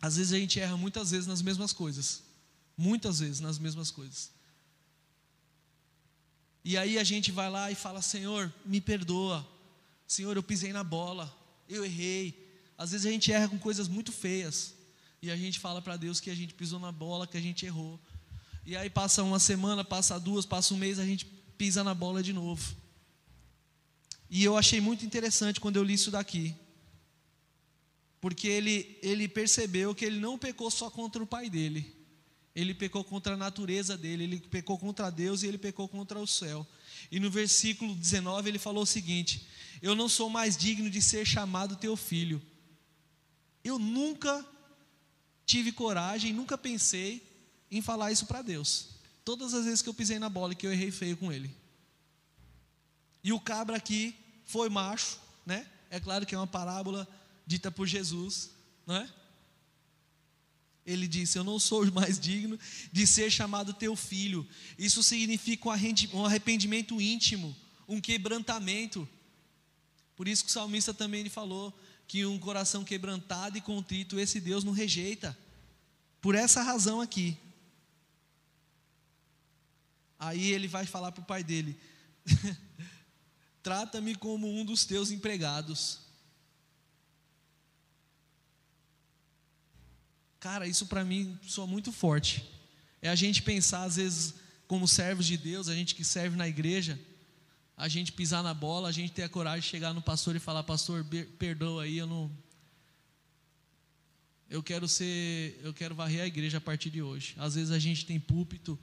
às 0.00 0.16
vezes 0.16 0.32
a 0.32 0.38
gente 0.38 0.60
erra 0.60 0.76
muitas 0.76 1.10
vezes 1.10 1.26
nas 1.26 1.42
mesmas 1.42 1.72
coisas 1.72 2.29
muitas 2.80 3.18
vezes 3.20 3.40
nas 3.40 3.58
mesmas 3.58 3.90
coisas. 3.90 4.30
E 6.64 6.78
aí 6.78 6.98
a 6.98 7.04
gente 7.04 7.30
vai 7.30 7.50
lá 7.50 7.70
e 7.70 7.74
fala: 7.74 8.00
Senhor, 8.00 8.52
me 8.64 8.80
perdoa. 8.80 9.46
Senhor, 10.08 10.34
eu 10.34 10.42
pisei 10.42 10.72
na 10.72 10.82
bola, 10.82 11.32
eu 11.68 11.84
errei. 11.84 12.48
Às 12.76 12.92
vezes 12.92 13.06
a 13.06 13.10
gente 13.10 13.30
erra 13.30 13.48
com 13.48 13.58
coisas 13.58 13.86
muito 13.86 14.10
feias. 14.10 14.74
E 15.22 15.30
a 15.30 15.36
gente 15.36 15.58
fala 15.58 15.82
para 15.82 15.98
Deus 15.98 16.18
que 16.18 16.30
a 16.30 16.34
gente 16.34 16.54
pisou 16.54 16.80
na 16.80 16.90
bola, 16.90 17.26
que 17.26 17.36
a 17.36 17.40
gente 17.40 17.66
errou. 17.66 18.00
E 18.64 18.74
aí 18.74 18.88
passa 18.88 19.22
uma 19.22 19.38
semana, 19.38 19.84
passa 19.84 20.18
duas, 20.18 20.46
passa 20.46 20.72
um 20.72 20.78
mês, 20.78 20.98
a 20.98 21.04
gente 21.04 21.26
pisa 21.58 21.84
na 21.84 21.92
bola 21.92 22.22
de 22.22 22.32
novo. 22.32 22.74
E 24.30 24.42
eu 24.42 24.56
achei 24.56 24.80
muito 24.80 25.04
interessante 25.04 25.60
quando 25.60 25.76
eu 25.76 25.82
li 25.82 25.92
isso 25.94 26.10
daqui. 26.10 26.54
Porque 28.20 28.48
ele, 28.48 28.98
ele 29.02 29.28
percebeu 29.28 29.94
que 29.94 30.04
ele 30.04 30.18
não 30.18 30.38
pecou 30.38 30.70
só 30.70 30.90
contra 30.90 31.22
o 31.22 31.26
pai 31.26 31.50
dele, 31.50 31.99
ele 32.60 32.74
pecou 32.74 33.02
contra 33.02 33.34
a 33.34 33.36
natureza 33.36 33.96
dele, 33.96 34.24
ele 34.24 34.40
pecou 34.40 34.78
contra 34.78 35.10
Deus 35.10 35.42
e 35.42 35.46
ele 35.46 35.58
pecou 35.58 35.88
contra 35.88 36.18
o 36.18 36.26
céu. 36.26 36.66
E 37.10 37.18
no 37.18 37.30
versículo 37.30 37.94
19 37.94 38.48
ele 38.48 38.58
falou 38.58 38.82
o 38.82 38.86
seguinte: 38.86 39.46
Eu 39.80 39.94
não 39.94 40.08
sou 40.08 40.28
mais 40.28 40.56
digno 40.56 40.90
de 40.90 41.00
ser 41.00 41.26
chamado 41.26 41.76
teu 41.76 41.96
filho. 41.96 42.40
Eu 43.62 43.78
nunca 43.78 44.44
tive 45.46 45.72
coragem, 45.72 46.32
nunca 46.32 46.56
pensei 46.56 47.26
em 47.70 47.80
falar 47.80 48.12
isso 48.12 48.26
para 48.26 48.42
Deus. 48.42 48.90
Todas 49.24 49.54
as 49.54 49.64
vezes 49.64 49.82
que 49.82 49.88
eu 49.88 49.94
pisei 49.94 50.18
na 50.18 50.28
bola 50.28 50.52
e 50.52 50.56
que 50.56 50.66
eu 50.66 50.72
errei 50.72 50.90
feio 50.90 51.16
com 51.16 51.32
ele. 51.32 51.54
E 53.22 53.32
o 53.32 53.40
cabra 53.40 53.76
aqui 53.76 54.14
foi 54.44 54.68
macho, 54.68 55.18
né? 55.44 55.66
É 55.90 56.00
claro 56.00 56.24
que 56.24 56.34
é 56.34 56.38
uma 56.38 56.46
parábola 56.46 57.06
dita 57.46 57.70
por 57.70 57.86
Jesus, 57.86 58.50
não 58.86 58.96
é? 58.96 59.10
Ele 60.86 61.06
disse: 61.06 61.38
Eu 61.38 61.44
não 61.44 61.58
sou 61.58 61.90
mais 61.92 62.18
digno 62.18 62.58
de 62.92 63.06
ser 63.06 63.30
chamado 63.30 63.74
teu 63.74 63.94
filho. 63.94 64.46
Isso 64.78 65.02
significa 65.02 65.68
um 66.12 66.24
arrependimento 66.24 67.00
íntimo, 67.00 67.56
um 67.86 68.00
quebrantamento. 68.00 69.08
Por 70.16 70.28
isso 70.28 70.44
que 70.44 70.50
o 70.50 70.52
salmista 70.52 70.92
também 70.92 71.20
ele 71.20 71.30
falou 71.30 71.78
que 72.06 72.26
um 72.26 72.38
coração 72.38 72.82
quebrantado 72.84 73.56
e 73.56 73.60
contrito, 73.60 74.18
esse 74.18 74.40
Deus 74.40 74.64
não 74.64 74.72
rejeita. 74.72 75.38
Por 76.20 76.34
essa 76.34 76.62
razão 76.62 77.00
aqui. 77.00 77.38
Aí 80.18 80.50
ele 80.50 80.68
vai 80.68 80.84
falar 80.84 81.12
para 81.12 81.22
o 81.22 81.26
pai 81.26 81.42
dele: 81.42 81.78
Trata-me 83.62 84.14
como 84.14 84.52
um 84.52 84.64
dos 84.64 84.84
teus 84.84 85.10
empregados. 85.10 86.09
Cara, 90.40 90.66
isso 90.66 90.86
para 90.86 91.04
mim 91.04 91.38
soa 91.42 91.66
muito 91.66 91.92
forte. 91.92 92.42
É 93.02 93.10
a 93.10 93.14
gente 93.14 93.42
pensar, 93.42 93.84
às 93.84 93.96
vezes, 93.96 94.34
como 94.66 94.88
servos 94.88 95.26
de 95.26 95.36
Deus, 95.36 95.68
a 95.68 95.74
gente 95.74 95.94
que 95.94 96.02
serve 96.02 96.34
na 96.34 96.48
igreja, 96.48 96.98
a 97.76 97.88
gente 97.88 98.10
pisar 98.10 98.42
na 98.42 98.54
bola, 98.54 98.88
a 98.88 98.92
gente 98.92 99.12
ter 99.12 99.22
a 99.22 99.28
coragem 99.28 99.60
de 99.60 99.66
chegar 99.66 99.92
no 99.92 100.00
pastor 100.00 100.34
e 100.34 100.38
falar: 100.38 100.62
Pastor, 100.62 101.04
perdoa 101.38 101.82
aí, 101.82 101.98
eu 101.98 102.06
não. 102.06 102.30
Eu 104.48 104.62
quero 104.62 104.88
ser, 104.88 105.60
eu 105.62 105.74
quero 105.74 105.94
varrer 105.94 106.22
a 106.22 106.26
igreja 106.26 106.56
a 106.56 106.60
partir 106.60 106.88
de 106.88 107.02
hoje. 107.02 107.34
Às 107.36 107.54
vezes 107.54 107.70
a 107.70 107.78
gente 107.78 108.06
tem 108.06 108.18
púlpito, 108.18 108.78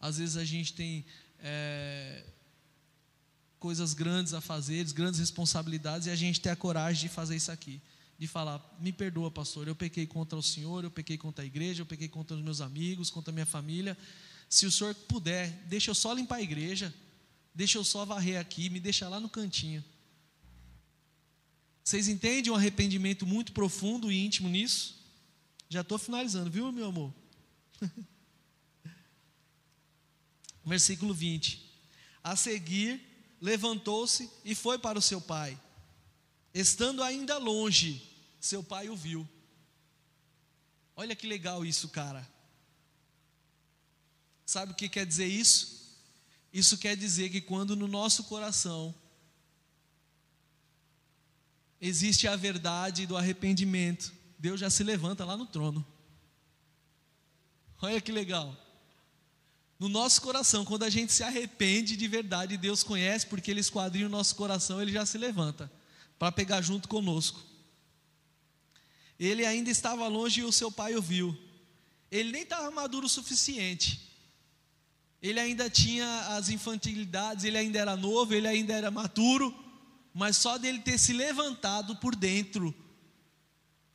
às 0.00 0.18
vezes 0.18 0.36
a 0.36 0.44
gente 0.44 0.74
tem 0.74 1.06
é, 1.38 2.24
coisas 3.60 3.94
grandes 3.94 4.34
a 4.34 4.40
fazer, 4.40 4.84
grandes 4.92 5.20
responsabilidades, 5.20 6.08
e 6.08 6.10
a 6.10 6.16
gente 6.16 6.40
tem 6.40 6.50
a 6.50 6.56
coragem 6.56 7.08
de 7.08 7.14
fazer 7.14 7.36
isso 7.36 7.52
aqui 7.52 7.80
de 8.18 8.26
falar: 8.26 8.76
me 8.80 8.92
perdoa, 8.92 9.30
pastor, 9.30 9.68
eu 9.68 9.74
pequei 9.74 10.06
contra 10.06 10.38
o 10.38 10.42
senhor, 10.42 10.84
eu 10.84 10.90
pequei 10.90 11.18
contra 11.18 11.44
a 11.44 11.46
igreja, 11.46 11.82
eu 11.82 11.86
pequei 11.86 12.08
contra 12.08 12.36
os 12.36 12.42
meus 12.42 12.60
amigos, 12.60 13.10
contra 13.10 13.30
a 13.30 13.34
minha 13.34 13.46
família. 13.46 13.96
Se 14.48 14.64
o 14.66 14.72
senhor 14.72 14.94
puder, 14.94 15.50
deixa 15.66 15.90
eu 15.90 15.94
só 15.94 16.12
limpar 16.12 16.36
a 16.36 16.42
igreja, 16.42 16.94
deixa 17.54 17.78
eu 17.78 17.84
só 17.84 18.04
varrer 18.04 18.38
aqui, 18.38 18.70
me 18.70 18.80
deixa 18.80 19.08
lá 19.08 19.18
no 19.18 19.28
cantinho. 19.28 19.84
Vocês 21.82 22.08
entendem 22.08 22.52
um 22.52 22.56
arrependimento 22.56 23.26
muito 23.26 23.52
profundo 23.52 24.10
e 24.10 24.24
íntimo 24.24 24.48
nisso? 24.48 24.96
Já 25.68 25.82
estou 25.82 25.98
finalizando, 25.98 26.50
viu, 26.50 26.70
meu 26.72 26.86
amor? 26.86 27.14
Versículo 30.64 31.14
20. 31.14 31.64
A 32.24 32.34
seguir, 32.34 33.00
levantou-se 33.40 34.28
e 34.44 34.54
foi 34.54 34.78
para 34.78 34.98
o 34.98 35.02
seu 35.02 35.20
pai. 35.20 35.60
Estando 36.56 37.02
ainda 37.02 37.36
longe, 37.36 38.02
seu 38.40 38.62
pai 38.62 38.88
o 38.88 38.96
viu. 38.96 39.28
Olha 40.96 41.14
que 41.14 41.26
legal 41.26 41.66
isso, 41.66 41.90
cara. 41.90 42.26
Sabe 44.46 44.72
o 44.72 44.74
que 44.74 44.88
quer 44.88 45.04
dizer 45.04 45.26
isso? 45.26 45.98
Isso 46.50 46.78
quer 46.78 46.96
dizer 46.96 47.28
que 47.28 47.42
quando 47.42 47.76
no 47.76 47.86
nosso 47.86 48.24
coração 48.24 48.94
existe 51.78 52.26
a 52.26 52.36
verdade 52.36 53.04
do 53.04 53.18
arrependimento, 53.18 54.10
Deus 54.38 54.58
já 54.58 54.70
se 54.70 54.82
levanta 54.82 55.26
lá 55.26 55.36
no 55.36 55.44
trono. 55.44 55.86
Olha 57.82 58.00
que 58.00 58.10
legal. 58.10 58.56
No 59.78 59.90
nosso 59.90 60.22
coração, 60.22 60.64
quando 60.64 60.84
a 60.84 60.88
gente 60.88 61.12
se 61.12 61.22
arrepende 61.22 61.98
de 61.98 62.08
verdade, 62.08 62.56
Deus 62.56 62.82
conhece, 62.82 63.26
porque 63.26 63.50
Ele 63.50 63.60
esquadrinha 63.60 64.06
o 64.06 64.08
nosso 64.08 64.34
coração, 64.36 64.80
Ele 64.80 64.90
já 64.90 65.04
se 65.04 65.18
levanta 65.18 65.70
para 66.18 66.32
pegar 66.32 66.60
junto 66.62 66.88
conosco. 66.88 67.40
Ele 69.18 69.44
ainda 69.44 69.70
estava 69.70 70.06
longe 70.08 70.40
e 70.40 70.44
o 70.44 70.52
seu 70.52 70.70
pai 70.70 70.94
o 70.94 71.02
viu. 71.02 71.36
Ele 72.10 72.32
nem 72.32 72.42
estava 72.42 72.70
maduro 72.70 73.06
o 73.06 73.10
suficiente. 73.10 74.00
Ele 75.22 75.40
ainda 75.40 75.68
tinha 75.70 76.36
as 76.36 76.48
infantilidades, 76.48 77.44
ele 77.44 77.58
ainda 77.58 77.78
era 77.78 77.96
novo, 77.96 78.34
ele 78.34 78.46
ainda 78.46 78.74
era 78.74 78.90
maturo, 78.90 79.54
mas 80.12 80.36
só 80.36 80.58
dele 80.58 80.80
ter 80.80 80.98
se 80.98 81.12
levantado 81.12 81.96
por 81.96 82.14
dentro 82.14 82.74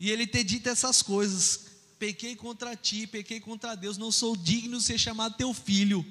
e 0.02 0.10
ele 0.10 0.26
ter 0.26 0.44
dito 0.44 0.68
essas 0.68 1.04
coisas: 1.04 1.68
pequei 2.00 2.36
contra 2.36 2.76
ti, 2.76 3.06
pequei 3.06 3.40
contra 3.40 3.76
Deus, 3.76 4.00
não 4.00 4.12
sou 4.12 4.36
digno 4.36 4.80
de 4.80 4.84
ser 4.84 4.98
chamado 4.98 5.38
teu 5.38 5.54
filho. 5.54 6.04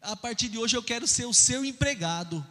A 0.00 0.16
partir 0.16 0.48
de 0.48 0.56
hoje 0.56 0.74
eu 0.74 0.82
quero 0.82 1.06
ser 1.06 1.26
o 1.26 1.34
seu 1.34 1.62
empregado. 1.62 2.44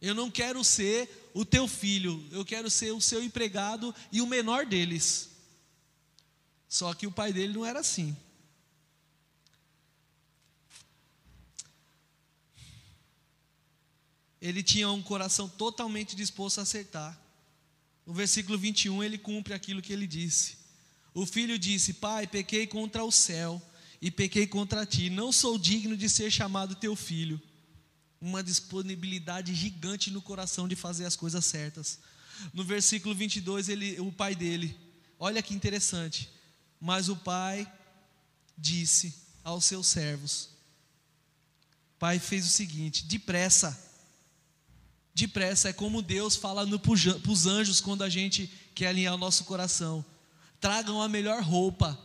Eu 0.00 0.14
não 0.14 0.30
quero 0.30 0.62
ser 0.62 1.30
o 1.34 1.44
teu 1.44 1.66
filho, 1.66 2.24
eu 2.30 2.44
quero 2.44 2.70
ser 2.70 2.92
o 2.92 3.00
seu 3.00 3.22
empregado 3.22 3.94
e 4.12 4.20
o 4.20 4.26
menor 4.26 4.64
deles. 4.64 5.30
Só 6.68 6.94
que 6.94 7.06
o 7.06 7.12
pai 7.12 7.32
dele 7.32 7.52
não 7.52 7.66
era 7.66 7.80
assim. 7.80 8.16
Ele 14.40 14.62
tinha 14.62 14.88
um 14.88 15.02
coração 15.02 15.48
totalmente 15.48 16.14
disposto 16.14 16.58
a 16.58 16.62
acertar. 16.62 17.18
No 18.06 18.14
versículo 18.14 18.56
21, 18.56 19.02
ele 19.02 19.18
cumpre 19.18 19.52
aquilo 19.52 19.82
que 19.82 19.92
ele 19.92 20.06
disse. 20.06 20.58
O 21.12 21.26
filho 21.26 21.58
disse: 21.58 21.94
Pai, 21.94 22.26
pequei 22.26 22.66
contra 22.66 23.04
o 23.04 23.10
céu 23.10 23.60
e 24.00 24.12
pequei 24.12 24.46
contra 24.46 24.86
ti, 24.86 25.10
não 25.10 25.32
sou 25.32 25.58
digno 25.58 25.96
de 25.96 26.08
ser 26.08 26.30
chamado 26.30 26.76
teu 26.76 26.94
filho 26.94 27.42
uma 28.20 28.42
disponibilidade 28.42 29.54
gigante 29.54 30.10
no 30.10 30.20
coração 30.20 30.66
de 30.66 30.74
fazer 30.74 31.04
as 31.04 31.16
coisas 31.16 31.44
certas. 31.44 31.98
No 32.52 32.64
versículo 32.64 33.14
22, 33.14 33.68
ele, 33.68 34.00
o 34.00 34.12
pai 34.12 34.34
dele, 34.34 34.76
olha 35.18 35.42
que 35.42 35.54
interessante. 35.54 36.30
Mas 36.80 37.08
o 37.08 37.16
pai 37.16 37.70
disse 38.56 39.14
aos 39.44 39.64
seus 39.64 39.86
servos: 39.86 40.50
o 41.94 41.98
pai 41.98 42.18
fez 42.18 42.46
o 42.46 42.50
seguinte: 42.50 43.04
depressa. 43.04 43.86
Depressa 45.14 45.70
é 45.70 45.72
como 45.72 46.00
Deus 46.00 46.36
fala 46.36 46.64
para 46.78 47.32
os 47.32 47.46
anjos 47.46 47.80
quando 47.80 48.04
a 48.04 48.08
gente 48.08 48.46
quer 48.72 48.88
alinhar 48.88 49.14
o 49.14 49.18
nosso 49.18 49.44
coração. 49.44 50.04
Tragam 50.60 51.02
a 51.02 51.08
melhor 51.08 51.42
roupa. 51.42 51.98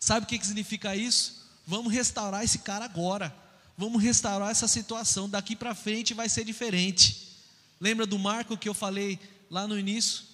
Sabe 0.00 0.24
o 0.24 0.28
que, 0.28 0.38
que 0.38 0.46
significa 0.46 0.96
isso? 0.96 1.46
Vamos 1.66 1.92
restaurar 1.92 2.44
esse 2.44 2.60
cara 2.60 2.86
agora 2.86 3.45
vamos 3.76 4.02
restaurar 4.02 4.50
essa 4.50 4.66
situação, 4.66 5.28
daqui 5.28 5.54
para 5.54 5.74
frente 5.74 6.14
vai 6.14 6.28
ser 6.28 6.44
diferente. 6.44 7.36
Lembra 7.80 8.06
do 8.06 8.18
Marco 8.18 8.56
que 8.56 8.68
eu 8.68 8.74
falei 8.74 9.18
lá 9.50 9.66
no 9.66 9.78
início 9.78 10.24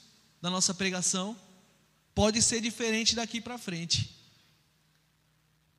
da 0.40 0.50
nossa 0.50 0.72
pregação? 0.72 1.36
Pode 2.14 2.40
ser 2.42 2.60
diferente 2.60 3.14
daqui 3.14 3.40
para 3.40 3.58
frente. 3.58 4.16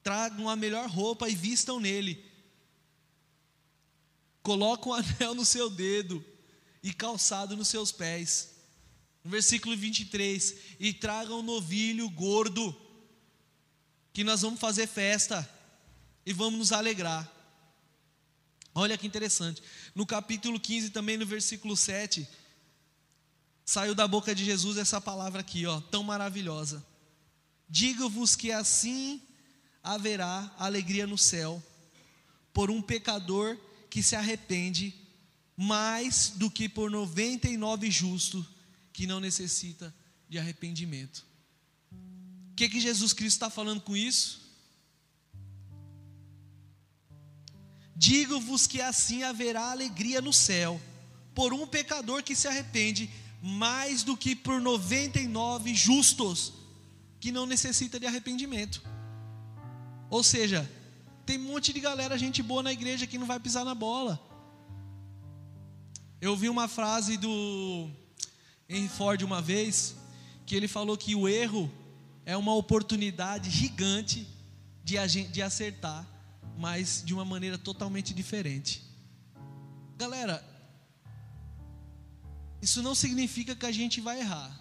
Tragam 0.02 0.49
a 0.49 0.56
melhor 0.56 0.89
roupa 0.89 1.30
e 1.30 1.36
vistam 1.36 1.80
nele. 1.80 2.23
Colocam 4.41 4.91
um 4.91 4.95
anel 4.95 5.34
no 5.34 5.45
seu 5.45 5.69
dedo 5.69 6.23
e 6.82 6.93
calçado 6.93 7.56
nos 7.56 7.69
seus 7.69 7.91
pés. 7.91 8.52
No 9.23 9.32
versículo 9.32 9.78
23, 9.78 10.56
e 10.82 10.91
tragam 10.91 11.39
um 11.39 11.43
novilho 11.43 12.10
gordo, 12.10 12.76
que 14.12 14.21
nós 14.21 14.41
vamos 14.41 14.60
fazer 14.60 14.86
festa 14.86 15.49
e 16.26 16.34
vamos 16.34 16.60
nos 16.60 16.71
alegrar. 16.73 17.32
Olha 18.76 18.98
que 18.98 19.06
interessante. 19.06 19.62
No 19.94 20.06
capítulo 20.06 20.60
15, 20.60 20.90
também 20.90 21.18
no 21.18 21.26
versículo 21.26 21.78
7, 21.78 22.28
saiu 23.66 23.94
da 23.94 24.08
boca 24.08 24.34
de 24.34 24.44
Jesus 24.44 24.78
essa 24.78 25.00
palavra 25.00 25.42
aqui, 25.42 25.66
ó, 25.66 25.80
tão 25.80 26.04
maravilhosa. 26.04 26.84
Digo-vos 27.70 28.36
que 28.36 28.52
assim 28.52 29.22
haverá 29.84 30.54
alegria 30.58 31.06
no 31.06 31.18
céu 31.18 31.62
por 32.54 32.72
um 32.72 32.82
pecador 32.82 33.58
que 33.90 34.02
se 34.02 34.16
arrepende 34.16 34.94
mais 35.56 36.30
do 36.36 36.50
que 36.50 36.68
por 36.68 36.90
99 36.90 37.92
justos 37.92 38.46
que 38.92 39.06
não 39.06 39.20
necessita 39.20 39.94
de 40.30 40.40
arrependimento. 40.40 41.26
O 42.52 42.56
que, 42.56 42.70
que 42.70 42.80
Jesus 42.80 43.14
Cristo 43.14 43.38
está 43.38 43.50
falando 43.50 43.82
com 43.82 43.96
isso? 43.96 44.43
Digo-vos 47.96 48.66
que 48.68 48.82
assim 48.82 49.24
haverá 49.24 49.72
alegria 49.72 50.22
no 50.22 50.34
céu, 50.34 50.80
por 51.34 51.54
um 51.54 51.68
pecador 51.68 52.24
que 52.24 52.36
se 52.36 52.48
arrepende, 52.48 53.10
mais 53.42 54.04
do 54.04 54.16
que 54.16 54.36
por 54.36 54.62
99 54.62 55.76
justos, 55.76 56.54
que 57.20 57.32
não 57.32 57.46
necessita 57.46 58.00
de 58.00 58.06
arrependimento. 58.06 58.82
Ou 60.10 60.24
seja, 60.24 60.70
tem 61.26 61.38
um 61.40 61.44
monte 61.44 61.72
de 61.72 61.80
galera, 61.80 62.18
gente 62.18 62.44
boa 62.44 62.64
na 62.64 62.72
igreja 62.72 63.08
que 63.08 63.18
não 63.18 63.26
vai 63.26 63.40
pisar 63.40 63.64
na 63.64 63.74
bola. 63.76 64.20
Eu 66.20 66.36
vi 66.36 66.50
uma 66.50 66.68
frase 66.68 67.18
do 67.18 67.90
Henry 68.70 68.88
Ford 68.88 69.22
uma 69.24 69.42
vez, 69.42 69.96
que 70.46 70.56
ele 70.56 70.68
falou 70.68 70.98
que 70.98 71.16
o 71.16 71.28
erro 71.28 71.72
é 72.26 72.36
uma 72.38 72.54
oportunidade 72.54 73.50
gigante 73.50 74.28
de, 74.84 74.96
de 75.28 75.42
acertar, 75.42 76.08
mas 76.58 77.02
de 77.06 77.13
uma 77.13 77.26
maneira 77.26 77.58
totalmente 77.58 78.13
diferente. 78.13 78.84
Galera, 79.98 80.44
isso 82.62 82.82
não 82.82 82.96
significa 82.96 83.56
que 83.56 83.66
a 83.66 83.72
gente 83.72 84.00
vai 84.00 84.20
errar. 84.20 84.60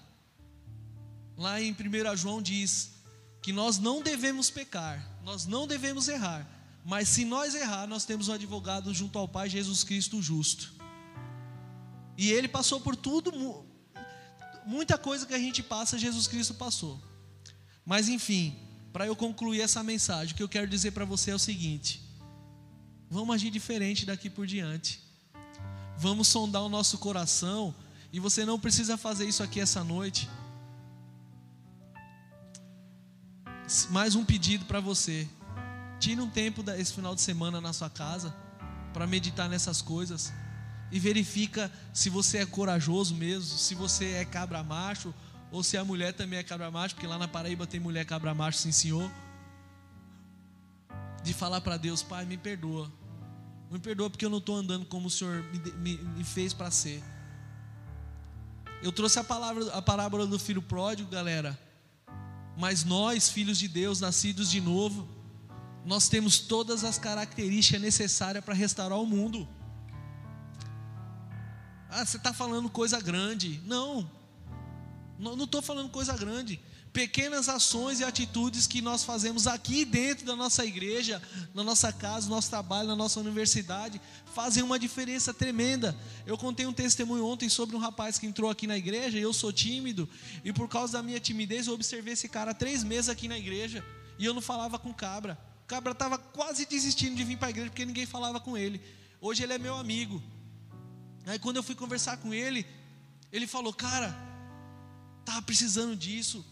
Lá 1.36 1.60
em 1.60 1.72
1 1.72 2.16
João 2.16 2.42
diz 2.42 2.92
que 3.40 3.52
nós 3.52 3.78
não 3.78 4.02
devemos 4.02 4.50
pecar, 4.50 5.04
nós 5.22 5.46
não 5.46 5.66
devemos 5.66 6.08
errar, 6.08 6.46
mas 6.84 7.08
se 7.08 7.24
nós 7.24 7.54
errar, 7.54 7.86
nós 7.86 8.04
temos 8.04 8.28
um 8.28 8.32
advogado 8.32 8.92
junto 8.92 9.18
ao 9.18 9.28
Pai, 9.28 9.48
Jesus 9.48 9.84
Cristo 9.84 10.20
justo. 10.20 10.74
E 12.16 12.30
ele 12.30 12.48
passou 12.48 12.80
por 12.80 12.94
tudo, 12.94 13.32
muita 14.66 14.98
coisa 14.98 15.26
que 15.26 15.34
a 15.34 15.38
gente 15.38 15.62
passa, 15.62 15.98
Jesus 15.98 16.26
Cristo 16.26 16.54
passou. 16.54 17.00
Mas 17.84 18.08
enfim, 18.08 18.56
para 18.92 19.06
eu 19.06 19.16
concluir 19.16 19.60
essa 19.60 19.82
mensagem, 19.82 20.34
o 20.34 20.36
que 20.36 20.42
eu 20.42 20.48
quero 20.48 20.66
dizer 20.66 20.90
para 20.90 21.04
você 21.04 21.30
é 21.30 21.34
o 21.34 21.38
seguinte: 21.38 22.02
vamos 23.10 23.34
agir 23.34 23.50
diferente 23.50 24.04
daqui 24.04 24.28
por 24.28 24.46
diante. 24.46 25.00
Vamos 25.96 26.28
sondar 26.28 26.62
o 26.62 26.68
nosso 26.68 26.98
coração, 26.98 27.74
e 28.12 28.20
você 28.20 28.44
não 28.44 28.58
precisa 28.58 28.96
fazer 28.96 29.26
isso 29.26 29.42
aqui 29.42 29.60
essa 29.60 29.82
noite. 29.82 30.28
Mais 33.90 34.14
um 34.14 34.24
pedido 34.24 34.64
para 34.66 34.80
você. 34.80 35.26
Tire 35.98 36.20
um 36.20 36.28
tempo 36.28 36.62
esse 36.72 36.92
final 36.92 37.14
de 37.14 37.22
semana 37.22 37.60
na 37.60 37.72
sua 37.72 37.88
casa 37.88 38.34
para 38.92 39.06
meditar 39.06 39.48
nessas 39.48 39.80
coisas 39.80 40.32
e 40.90 40.98
verifica 40.98 41.72
se 41.94 42.10
você 42.10 42.38
é 42.38 42.46
corajoso 42.46 43.14
mesmo, 43.14 43.56
se 43.56 43.74
você 43.74 44.12
é 44.14 44.24
cabra 44.24 44.62
macho 44.62 45.14
ou 45.52 45.62
se 45.62 45.76
a 45.76 45.84
mulher 45.84 46.14
também 46.14 46.38
é 46.38 46.42
cabra 46.42 46.70
macho, 46.70 46.94
porque 46.94 47.06
lá 47.06 47.18
na 47.18 47.28
Paraíba 47.28 47.66
tem 47.66 47.78
mulher 47.78 48.06
cabra 48.06 48.34
macho, 48.34 48.58
sim 48.58 48.72
senhor. 48.72 49.12
De 51.22 51.34
falar 51.34 51.60
para 51.60 51.76
Deus, 51.76 52.02
Pai, 52.02 52.24
me 52.24 52.38
perdoa. 52.38 52.90
Me 53.70 53.78
perdoa 53.78 54.08
porque 54.08 54.24
eu 54.24 54.30
não 54.30 54.38
estou 54.38 54.56
andando 54.56 54.86
como 54.86 55.06
o 55.06 55.10
Senhor 55.10 55.44
me, 55.44 55.72
me, 55.72 55.96
me 55.98 56.24
fez 56.24 56.52
para 56.52 56.70
ser. 56.70 57.02
Eu 58.82 58.90
trouxe 58.90 59.18
a 59.18 59.24
palavra, 59.24 59.72
a 59.72 59.80
parábola 59.80 60.26
do 60.26 60.38
filho 60.38 60.60
pródigo, 60.60 61.08
galera. 61.10 61.58
Mas 62.56 62.82
nós, 62.82 63.28
filhos 63.28 63.58
de 63.58 63.68
Deus, 63.68 64.00
nascidos 64.00 64.50
de 64.50 64.60
novo, 64.60 65.08
nós 65.84 66.08
temos 66.08 66.38
todas 66.38 66.82
as 66.82 66.98
características 66.98 67.80
necessárias 67.80 68.44
para 68.44 68.54
restaurar 68.54 68.98
o 68.98 69.06
mundo. 69.06 69.48
Ah, 71.88 72.04
você 72.04 72.16
está 72.16 72.32
falando 72.32 72.68
coisa 72.68 73.00
grande. 73.00 73.60
Não, 73.64 74.10
não 75.22 75.44
estou 75.44 75.62
falando 75.62 75.88
coisa 75.88 76.16
grande. 76.16 76.60
Pequenas 76.92 77.48
ações 77.48 78.00
e 78.00 78.04
atitudes 78.04 78.66
que 78.66 78.82
nós 78.82 79.02
fazemos 79.04 79.46
aqui 79.46 79.84
dentro 79.84 80.26
da 80.26 80.36
nossa 80.36 80.64
igreja, 80.64 81.22
na 81.54 81.64
nossa 81.64 81.90
casa, 81.90 82.28
no 82.28 82.34
nosso 82.34 82.50
trabalho, 82.50 82.88
na 82.88 82.96
nossa 82.96 83.18
universidade, 83.20 84.00
fazem 84.34 84.62
uma 84.62 84.78
diferença 84.78 85.32
tremenda. 85.32 85.96
Eu 86.26 86.36
contei 86.36 86.66
um 86.66 86.72
testemunho 86.72 87.24
ontem 87.24 87.48
sobre 87.48 87.76
um 87.76 87.78
rapaz 87.78 88.18
que 88.18 88.26
entrou 88.26 88.50
aqui 88.50 88.66
na 88.66 88.76
igreja, 88.76 89.16
eu 89.16 89.32
sou 89.32 89.52
tímido, 89.52 90.06
e 90.44 90.52
por 90.52 90.68
causa 90.68 90.94
da 90.94 91.02
minha 91.02 91.18
timidez 91.18 91.66
eu 91.66 91.72
observei 91.72 92.12
esse 92.12 92.28
cara 92.28 92.52
três 92.52 92.84
meses 92.84 93.08
aqui 93.08 93.26
na 93.26 93.38
igreja, 93.38 93.82
e 94.18 94.26
eu 94.26 94.34
não 94.34 94.42
falava 94.42 94.78
com 94.78 94.92
cabra. 94.92 95.38
O 95.64 95.66
cabra 95.66 95.92
estava 95.92 96.18
quase 96.18 96.66
desistindo 96.66 97.16
de 97.16 97.24
vir 97.24 97.38
para 97.38 97.46
a 97.46 97.50
igreja 97.50 97.70
porque 97.70 97.86
ninguém 97.86 98.04
falava 98.04 98.38
com 98.38 98.58
ele. 98.58 98.82
Hoje 99.18 99.42
ele 99.42 99.54
é 99.54 99.58
meu 99.58 99.76
amigo. 99.76 100.22
Aí 101.24 101.38
quando 101.38 101.56
eu 101.56 101.62
fui 101.62 101.74
conversar 101.74 102.18
com 102.18 102.34
ele, 102.34 102.66
ele 103.32 103.46
falou: 103.46 103.72
Cara, 103.72 104.14
estava 105.22 105.42
precisando 105.42 105.96
disso. 105.96 106.44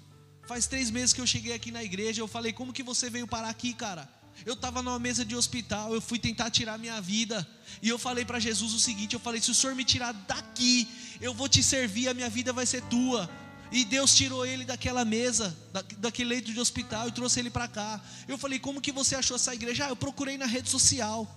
Faz 0.47 0.67
três 0.67 0.91
meses 0.91 1.13
que 1.13 1.21
eu 1.21 1.27
cheguei 1.27 1.53
aqui 1.53 1.71
na 1.71 1.83
igreja. 1.85 2.21
Eu 2.21 2.29
falei: 2.29 2.53
Como 2.53 2.73
que 2.73 2.83
você 2.83 3.09
veio 3.09 3.27
parar 3.27 3.51
aqui, 3.51 3.73
cara? 3.73 4.09
Eu 4.45 4.55
estava 4.55 4.83
numa 4.83 4.99
mesa 4.99 5.25
de 5.25 5.37
hospital. 5.37 5.93
Eu 5.93 6.01
fui 6.01 6.19
tentar 6.19 6.51
tirar 6.51 6.79
minha 6.79 7.01
vida. 7.01 7.47
E 7.83 7.89
eu 7.89 7.99
falei 7.99 8.25
para 8.25 8.39
Jesus 8.39 8.73
o 8.73 8.81
seguinte: 8.81 9.15
Eu 9.15 9.21
falei, 9.21 9.41
se 9.41 9.51
o 9.51 9.55
Senhor 9.55 9.77
me 9.77 9.85
tirar 9.85 10.13
daqui, 10.13 10.89
eu 11.21 11.35
vou 11.35 11.49
te 11.49 11.63
servir. 11.63 12.09
A 12.09 12.15
minha 12.15 12.29
vida 12.29 12.53
vai 12.53 12.67
ser 12.67 12.83
tua. 12.83 13.29
E 13.73 13.85
Deus 13.85 14.15
tirou 14.15 14.45
ele 14.45 14.65
daquela 14.65 15.05
mesa, 15.05 15.57
daquele 15.99 16.31
leito 16.31 16.53
de 16.53 16.59
hospital 16.59 17.07
e 17.07 17.13
trouxe 17.13 17.39
ele 17.39 17.51
para 17.51 17.69
cá. 17.69 18.01
Eu 18.27 18.39
falei: 18.39 18.59
Como 18.59 18.81
que 18.81 18.93
você 18.93 19.15
achou 19.15 19.37
essa 19.37 19.55
igreja? 19.55 19.87
Ah, 19.87 19.91
eu 19.91 19.97
procurei 19.97 20.37
na 20.37 20.47
rede 20.47 20.69
social. 20.69 21.37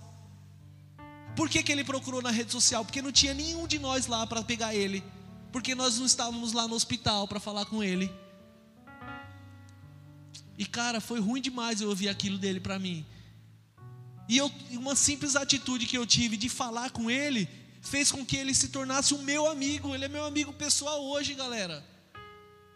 Por 1.36 1.48
que, 1.48 1.62
que 1.62 1.72
ele 1.72 1.84
procurou 1.84 2.22
na 2.22 2.30
rede 2.30 2.52
social? 2.52 2.84
Porque 2.84 3.02
não 3.02 3.12
tinha 3.12 3.34
nenhum 3.34 3.66
de 3.66 3.78
nós 3.78 4.06
lá 4.06 4.26
para 4.26 4.42
pegar 4.42 4.74
ele. 4.74 5.02
Porque 5.54 5.72
nós 5.72 5.98
não 6.00 6.04
estávamos 6.04 6.52
lá 6.52 6.66
no 6.66 6.74
hospital 6.74 7.28
para 7.28 7.38
falar 7.38 7.64
com 7.66 7.80
ele. 7.80 8.12
E 10.58 10.66
cara, 10.66 11.00
foi 11.00 11.20
ruim 11.20 11.40
demais 11.40 11.80
eu 11.80 11.88
ouvir 11.88 12.08
aquilo 12.08 12.36
dele 12.36 12.58
para 12.58 12.76
mim. 12.76 13.06
E 14.28 14.36
eu, 14.36 14.50
uma 14.72 14.96
simples 14.96 15.36
atitude 15.36 15.86
que 15.86 15.96
eu 15.96 16.04
tive 16.04 16.36
de 16.36 16.48
falar 16.48 16.90
com 16.90 17.08
ele 17.08 17.48
fez 17.80 18.10
com 18.10 18.26
que 18.26 18.36
ele 18.36 18.52
se 18.52 18.66
tornasse 18.66 19.14
o 19.14 19.18
meu 19.18 19.46
amigo. 19.46 19.94
Ele 19.94 20.06
é 20.06 20.08
meu 20.08 20.24
amigo 20.24 20.52
pessoal 20.52 21.00
hoje, 21.00 21.34
galera. 21.34 21.84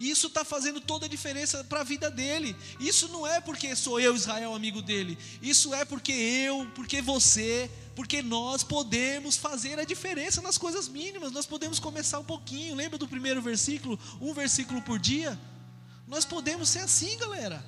Isso 0.00 0.28
está 0.28 0.44
fazendo 0.44 0.80
toda 0.80 1.06
a 1.06 1.08
diferença 1.08 1.64
para 1.64 1.80
a 1.80 1.84
vida 1.84 2.10
dele. 2.10 2.54
Isso 2.78 3.08
não 3.08 3.26
é 3.26 3.40
porque 3.40 3.74
sou 3.74 3.98
eu, 3.98 4.14
Israel, 4.14 4.54
amigo 4.54 4.80
dele. 4.80 5.18
Isso 5.42 5.74
é 5.74 5.84
porque 5.84 6.12
eu, 6.12 6.70
porque 6.74 7.02
você, 7.02 7.68
porque 7.96 8.22
nós 8.22 8.62
podemos 8.62 9.36
fazer 9.36 9.78
a 9.78 9.84
diferença 9.84 10.40
nas 10.40 10.56
coisas 10.56 10.88
mínimas, 10.88 11.32
nós 11.32 11.46
podemos 11.46 11.80
começar 11.80 12.20
um 12.20 12.24
pouquinho. 12.24 12.76
Lembra 12.76 12.96
do 12.96 13.08
primeiro 13.08 13.42
versículo? 13.42 13.98
Um 14.20 14.32
versículo 14.32 14.80
por 14.82 15.00
dia? 15.00 15.38
Nós 16.06 16.24
podemos 16.24 16.68
ser 16.68 16.80
assim, 16.80 17.18
galera. 17.18 17.62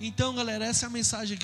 Então, 0.00 0.34
galera, 0.34 0.66
essa 0.66 0.84
é 0.84 0.88
a 0.88 0.90
mensagem 0.90 1.38
que 1.38 1.42